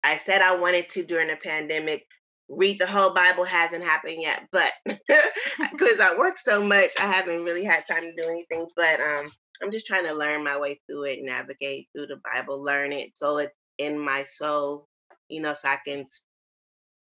I 0.02 0.16
said 0.18 0.42
I 0.42 0.56
wanted 0.56 0.88
to 0.90 1.04
during 1.04 1.28
the 1.28 1.36
pandemic 1.36 2.06
read 2.48 2.78
the 2.78 2.86
whole 2.86 3.12
Bible 3.12 3.44
hasn't 3.44 3.84
happened 3.84 4.18
yet, 4.20 4.48
but 4.50 4.72
because 4.86 6.00
I 6.00 6.16
work 6.16 6.38
so 6.38 6.62
much, 6.64 6.90
I 7.00 7.06
haven't 7.06 7.44
really 7.44 7.64
had 7.64 7.84
time 7.86 8.02
to 8.02 8.14
do 8.16 8.28
anything. 8.28 8.66
But 8.76 9.00
um 9.00 9.30
I'm 9.62 9.72
just 9.72 9.86
trying 9.86 10.06
to 10.06 10.14
learn 10.14 10.44
my 10.44 10.58
way 10.58 10.80
through 10.88 11.04
it, 11.04 11.18
navigate 11.22 11.88
through 11.96 12.06
the 12.06 12.20
Bible, 12.32 12.62
learn 12.62 12.92
it 12.92 13.10
so 13.14 13.38
it's 13.38 13.52
in 13.78 13.98
my 13.98 14.24
soul, 14.24 14.88
you 15.28 15.42
know, 15.42 15.54
so 15.54 15.68
I 15.68 15.78
can 15.86 16.04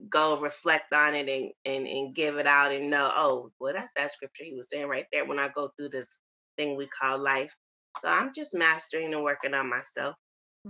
go 0.09 0.39
reflect 0.39 0.93
on 0.93 1.15
it 1.15 1.27
and, 1.29 1.51
and 1.65 1.87
and 1.87 2.15
give 2.15 2.37
it 2.37 2.47
out 2.47 2.71
and 2.71 2.89
know, 2.89 3.11
oh, 3.15 3.51
well, 3.59 3.73
that's 3.73 3.91
that 3.95 4.11
scripture 4.11 4.43
he 4.43 4.53
was 4.53 4.69
saying 4.69 4.87
right 4.87 5.05
there 5.11 5.25
when 5.25 5.39
I 5.39 5.49
go 5.49 5.69
through 5.77 5.89
this 5.89 6.19
thing 6.57 6.75
we 6.75 6.87
call 6.87 7.19
life. 7.19 7.53
So 8.01 8.07
I'm 8.09 8.31
just 8.33 8.53
mastering 8.53 9.13
and 9.13 9.23
working 9.23 9.53
on 9.53 9.69
myself. 9.69 10.15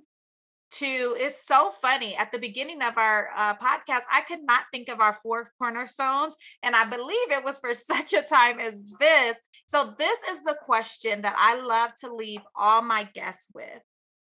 to 0.78 1.16
it's 1.18 1.46
so 1.46 1.70
funny 1.70 2.14
at 2.16 2.30
the 2.32 2.38
beginning 2.38 2.82
of 2.82 2.96
our 2.98 3.28
uh, 3.36 3.54
podcast 3.56 4.02
i 4.12 4.20
could 4.28 4.42
not 4.42 4.64
think 4.72 4.88
of 4.88 5.00
our 5.00 5.14
four 5.22 5.50
cornerstones 5.58 6.36
and 6.62 6.76
i 6.76 6.84
believe 6.84 7.30
it 7.30 7.44
was 7.44 7.58
for 7.58 7.74
such 7.92 8.12
a 8.12 8.22
time 8.22 8.60
as 8.60 8.84
this 9.00 9.40
so 9.66 9.94
this 9.98 10.18
is 10.30 10.42
the 10.44 10.56
question 10.64 11.22
that 11.22 11.34
i 11.38 11.60
love 11.60 11.90
to 11.98 12.14
leave 12.14 12.40
all 12.54 12.82
my 12.82 13.08
guests 13.14 13.48
with 13.54 13.82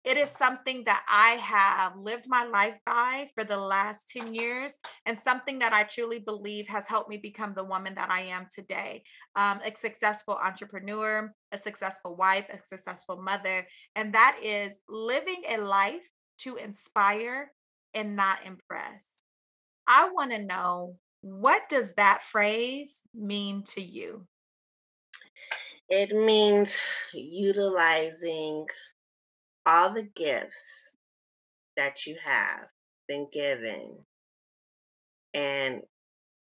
it 0.03 0.17
is 0.17 0.31
something 0.31 0.85
that 0.85 1.05
I 1.09 1.33
have 1.33 1.95
lived 1.95 2.25
my 2.27 2.45
life 2.45 2.77
by 2.87 3.29
for 3.35 3.45
the 3.45 3.59
last 3.59 4.09
10 4.09 4.35
years, 4.35 4.79
and 5.05 5.19
something 5.19 5.59
that 5.59 5.75
I 5.75 5.83
truly 5.83 6.19
believe 6.19 6.67
has 6.69 6.89
helped 6.89 7.11
me 7.11 7.19
become 7.19 7.53
the 7.53 7.65
woman 7.65 7.95
that 7.97 8.11
I 8.11 8.23
am 8.23 8.47
today 8.53 9.03
um, 9.37 9.61
a 9.65 9.77
successful 9.77 10.39
entrepreneur, 10.43 11.31
a 11.53 11.59
successful 11.59 12.17
wife, 12.17 12.47
a 12.51 12.57
successful 12.57 13.21
mother. 13.21 13.67
And 13.95 14.15
that 14.15 14.39
is 14.43 14.81
living 14.89 15.43
a 15.51 15.59
life 15.59 16.09
to 16.43 16.57
inspire 16.57 17.53
and 17.95 18.17
not 18.17 18.47
impress. 18.47 19.07
I 19.87 20.11
want 20.11 20.31
to 20.33 20.39
know 20.39 20.97
what 21.23 21.63
does 21.69 21.95
that 21.95 22.23
phrase 22.23 23.03
mean 23.15 23.65
to 23.75 23.83
you? 23.83 24.27
It 25.89 26.11
means 26.11 26.79
utilizing 27.13 28.67
all 29.67 29.93
the 29.93 30.09
gifts 30.15 30.95
that 31.77 32.07
you 32.07 32.17
have 32.25 32.69
been 33.09 33.27
given 33.33 33.97
and 35.35 35.83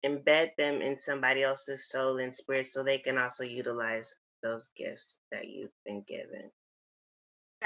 embed 0.04 0.56
them 0.56 0.80
in 0.80 0.98
somebody 0.98 1.42
else's 1.42 1.88
soul 1.88 2.18
and 2.18 2.34
spirit 2.34 2.66
so 2.66 2.82
they 2.82 2.98
can 2.98 3.18
also 3.18 3.44
utilize 3.44 4.14
those 4.42 4.70
gifts 4.76 5.20
that 5.32 5.48
you've 5.48 5.74
been 5.84 6.02
given. 6.06 6.50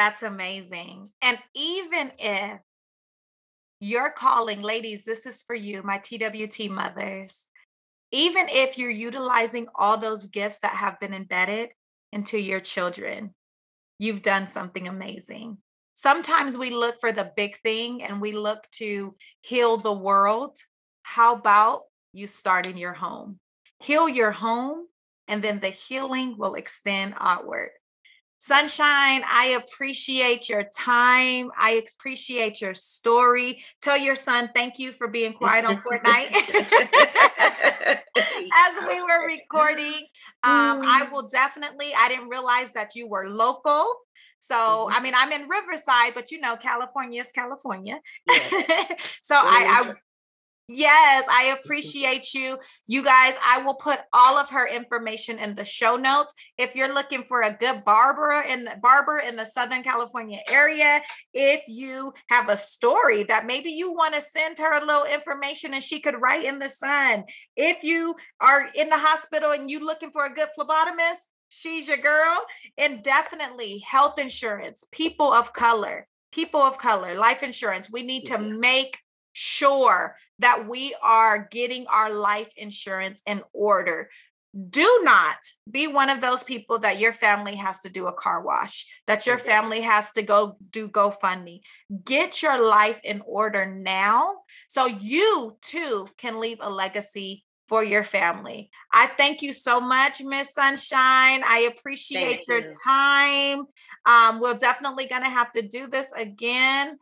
That's 0.00 0.22
amazing. 0.22 1.10
And 1.20 1.36
even 1.54 2.10
if 2.18 2.58
you're 3.80 4.10
calling, 4.10 4.62
ladies, 4.62 5.04
this 5.04 5.26
is 5.26 5.42
for 5.42 5.54
you, 5.54 5.82
my 5.82 5.98
TWT 5.98 6.70
mothers. 6.70 7.48
Even 8.10 8.46
if 8.48 8.78
you're 8.78 8.88
utilizing 8.88 9.66
all 9.74 9.98
those 9.98 10.24
gifts 10.24 10.60
that 10.60 10.72
have 10.72 10.98
been 11.00 11.12
embedded 11.12 11.68
into 12.14 12.38
your 12.38 12.60
children, 12.60 13.34
you've 13.98 14.22
done 14.22 14.48
something 14.48 14.88
amazing. 14.88 15.58
Sometimes 15.92 16.56
we 16.56 16.70
look 16.70 16.98
for 16.98 17.12
the 17.12 17.30
big 17.36 17.58
thing 17.60 18.02
and 18.02 18.22
we 18.22 18.32
look 18.32 18.66
to 18.76 19.14
heal 19.42 19.76
the 19.76 19.92
world. 19.92 20.56
How 21.02 21.34
about 21.34 21.82
you 22.14 22.26
start 22.26 22.66
in 22.66 22.78
your 22.78 22.94
home? 22.94 23.38
Heal 23.80 24.08
your 24.08 24.30
home, 24.30 24.86
and 25.28 25.44
then 25.44 25.60
the 25.60 25.68
healing 25.68 26.38
will 26.38 26.54
extend 26.54 27.16
outward. 27.20 27.72
Sunshine, 28.42 29.22
I 29.30 29.58
appreciate 29.62 30.48
your 30.48 30.64
time. 30.74 31.50
I 31.58 31.82
appreciate 31.86 32.62
your 32.62 32.72
story. 32.74 33.62
Tell 33.82 33.98
your 33.98 34.16
son 34.16 34.48
thank 34.54 34.78
you 34.78 34.92
for 34.92 35.08
being 35.08 35.32
quiet 35.40 35.66
on 35.66 35.76
Fortnite. 35.76 36.32
As 38.16 38.74
we 38.88 39.02
were 39.02 39.26
recording, 39.26 40.06
um, 40.42 40.80
I 40.82 41.06
Mm. 41.06 41.12
will 41.12 41.28
definitely, 41.28 41.92
I 41.96 42.08
didn't 42.08 42.28
realize 42.28 42.72
that 42.72 42.94
you 42.94 43.06
were 43.06 43.28
local. 43.28 43.84
So, 44.38 44.54
Mhm. 44.54 44.92
I 44.96 45.00
mean, 45.00 45.12
I'm 45.14 45.32
in 45.32 45.46
Riverside, 45.46 46.14
but 46.14 46.30
you 46.32 46.40
know, 46.40 46.56
California 46.56 47.20
is 47.20 47.30
California. 47.32 48.00
Yes. 48.26 48.50
so 49.22 49.34
I, 49.36 49.84
I 49.86 49.94
Yes, 50.72 51.24
I 51.28 51.56
appreciate 51.60 52.32
you. 52.32 52.58
You 52.86 53.02
guys, 53.02 53.36
I 53.44 53.62
will 53.62 53.74
put 53.74 53.98
all 54.12 54.38
of 54.38 54.50
her 54.50 54.68
information 54.68 55.38
in 55.38 55.56
the 55.56 55.64
show 55.64 55.96
notes. 55.96 56.32
If 56.58 56.76
you're 56.76 56.94
looking 56.94 57.24
for 57.24 57.42
a 57.42 57.56
good 57.56 57.84
barber 57.84 58.44
in 58.48 58.64
the 58.64 58.76
barber 58.80 59.18
in 59.18 59.34
the 59.34 59.46
Southern 59.46 59.82
California 59.82 60.38
area, 60.48 61.00
if 61.34 61.62
you 61.66 62.12
have 62.28 62.48
a 62.48 62.56
story 62.56 63.24
that 63.24 63.46
maybe 63.46 63.70
you 63.70 63.92
want 63.92 64.14
to 64.14 64.20
send 64.20 64.58
her 64.58 64.80
a 64.80 64.86
little 64.86 65.04
information 65.04 65.74
and 65.74 65.82
she 65.82 66.00
could 66.00 66.20
write 66.20 66.44
in 66.44 66.60
the 66.60 66.68
sun. 66.68 67.24
If 67.56 67.82
you 67.82 68.14
are 68.40 68.68
in 68.74 68.90
the 68.90 68.98
hospital 68.98 69.50
and 69.50 69.68
you 69.68 69.84
looking 69.84 70.12
for 70.12 70.24
a 70.24 70.32
good 70.32 70.48
phlebotomist, 70.56 71.26
she's 71.48 71.88
your 71.88 71.96
girl. 71.96 72.38
And 72.78 73.02
definitely 73.02 73.82
health 73.84 74.20
insurance, 74.20 74.84
people 74.92 75.32
of 75.32 75.52
color, 75.52 76.06
people 76.30 76.60
of 76.60 76.78
color, 76.78 77.16
life 77.16 77.42
insurance. 77.42 77.90
We 77.90 78.02
need 78.02 78.26
to 78.26 78.38
make 78.38 78.98
sure 79.32 80.16
that 80.38 80.68
we 80.68 80.94
are 81.02 81.48
getting 81.50 81.86
our 81.86 82.12
life 82.12 82.50
insurance 82.56 83.22
in 83.26 83.42
order. 83.52 84.08
Do 84.68 85.00
not 85.04 85.38
be 85.70 85.86
one 85.86 86.10
of 86.10 86.20
those 86.20 86.42
people 86.42 86.80
that 86.80 86.98
your 86.98 87.12
family 87.12 87.54
has 87.54 87.80
to 87.80 87.88
do 87.90 88.08
a 88.08 88.12
car 88.12 88.42
wash, 88.42 88.84
that 89.06 89.24
your 89.24 89.38
family 89.38 89.80
has 89.80 90.10
to 90.12 90.22
go 90.22 90.56
do 90.70 90.88
GoFundMe. 90.88 91.60
Get 92.04 92.42
your 92.42 92.60
life 92.60 93.00
in 93.04 93.22
order 93.24 93.64
now 93.64 94.38
so 94.68 94.86
you 94.86 95.56
too 95.62 96.08
can 96.18 96.40
leave 96.40 96.58
a 96.60 96.68
legacy 96.68 97.44
for 97.70 97.84
your 97.84 98.02
family. 98.02 98.68
I 98.92 99.06
thank 99.06 99.42
you 99.42 99.52
so 99.52 99.80
much, 99.80 100.20
Miss 100.20 100.52
Sunshine. 100.52 101.42
I 101.46 101.72
appreciate 101.72 102.44
Thank 102.44 102.48
your 102.48 102.70
you. 102.70 102.74
time. 102.84 103.66
Um, 104.04 104.40
we're 104.40 104.58
definitely 104.58 105.06
going 105.06 105.22
to 105.22 105.28
have 105.28 105.52
to 105.52 105.62
do 105.62 105.86
this 105.86 106.10
again. 106.16 106.98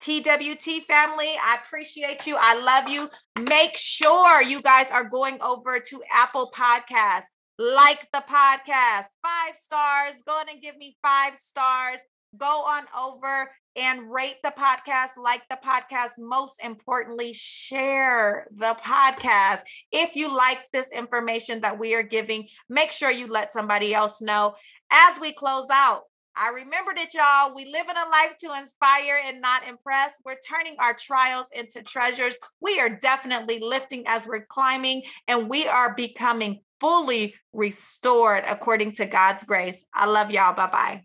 TWT 0.00 0.84
family, 0.86 1.34
I 1.42 1.58
appreciate 1.64 2.26
you. 2.26 2.36
I 2.38 2.60
love 2.62 2.88
you. 2.88 3.10
Make 3.40 3.76
sure 3.76 4.42
you 4.42 4.62
guys 4.62 4.90
are 4.90 5.04
going 5.04 5.40
over 5.42 5.80
to 5.80 6.02
Apple 6.12 6.52
Podcasts. 6.54 7.24
Like 7.58 8.06
the 8.12 8.22
podcast, 8.28 9.06
five 9.22 9.56
stars. 9.56 10.22
Go 10.24 10.40
and 10.48 10.62
give 10.62 10.76
me 10.76 10.96
five 11.02 11.34
stars. 11.34 12.00
Go 12.36 12.46
on 12.46 12.84
over 12.96 13.50
and 13.74 14.10
rate 14.12 14.36
the 14.42 14.52
podcast, 14.56 15.10
like 15.22 15.42
the 15.48 15.58
podcast. 15.64 16.10
Most 16.18 16.56
importantly, 16.62 17.32
share 17.32 18.46
the 18.54 18.76
podcast. 18.84 19.60
If 19.92 20.14
you 20.14 20.34
like 20.34 20.58
this 20.72 20.92
information 20.92 21.60
that 21.62 21.78
we 21.78 21.94
are 21.94 22.02
giving, 22.02 22.46
make 22.68 22.92
sure 22.92 23.10
you 23.10 23.28
let 23.28 23.52
somebody 23.52 23.94
else 23.94 24.20
know. 24.20 24.54
As 24.90 25.18
we 25.20 25.32
close 25.32 25.68
out, 25.72 26.02
I 26.40 26.50
remember 26.50 26.92
that, 26.94 27.14
y'all. 27.14 27.52
We 27.52 27.64
live 27.64 27.86
in 27.90 27.96
a 27.96 28.08
life 28.10 28.36
to 28.40 28.56
inspire 28.56 29.20
and 29.26 29.40
not 29.40 29.66
impress. 29.66 30.14
We're 30.24 30.36
turning 30.48 30.76
our 30.78 30.94
trials 30.94 31.46
into 31.52 31.82
treasures. 31.82 32.36
We 32.60 32.78
are 32.78 32.88
definitely 32.88 33.58
lifting 33.60 34.04
as 34.06 34.26
we're 34.26 34.46
climbing, 34.46 35.02
and 35.26 35.50
we 35.50 35.66
are 35.66 35.94
becoming 35.94 36.60
fully 36.80 37.34
restored 37.52 38.44
according 38.46 38.92
to 38.92 39.06
God's 39.06 39.42
grace. 39.42 39.84
I 39.92 40.06
love 40.06 40.30
y'all. 40.30 40.54
Bye 40.54 40.68
bye. 40.68 41.04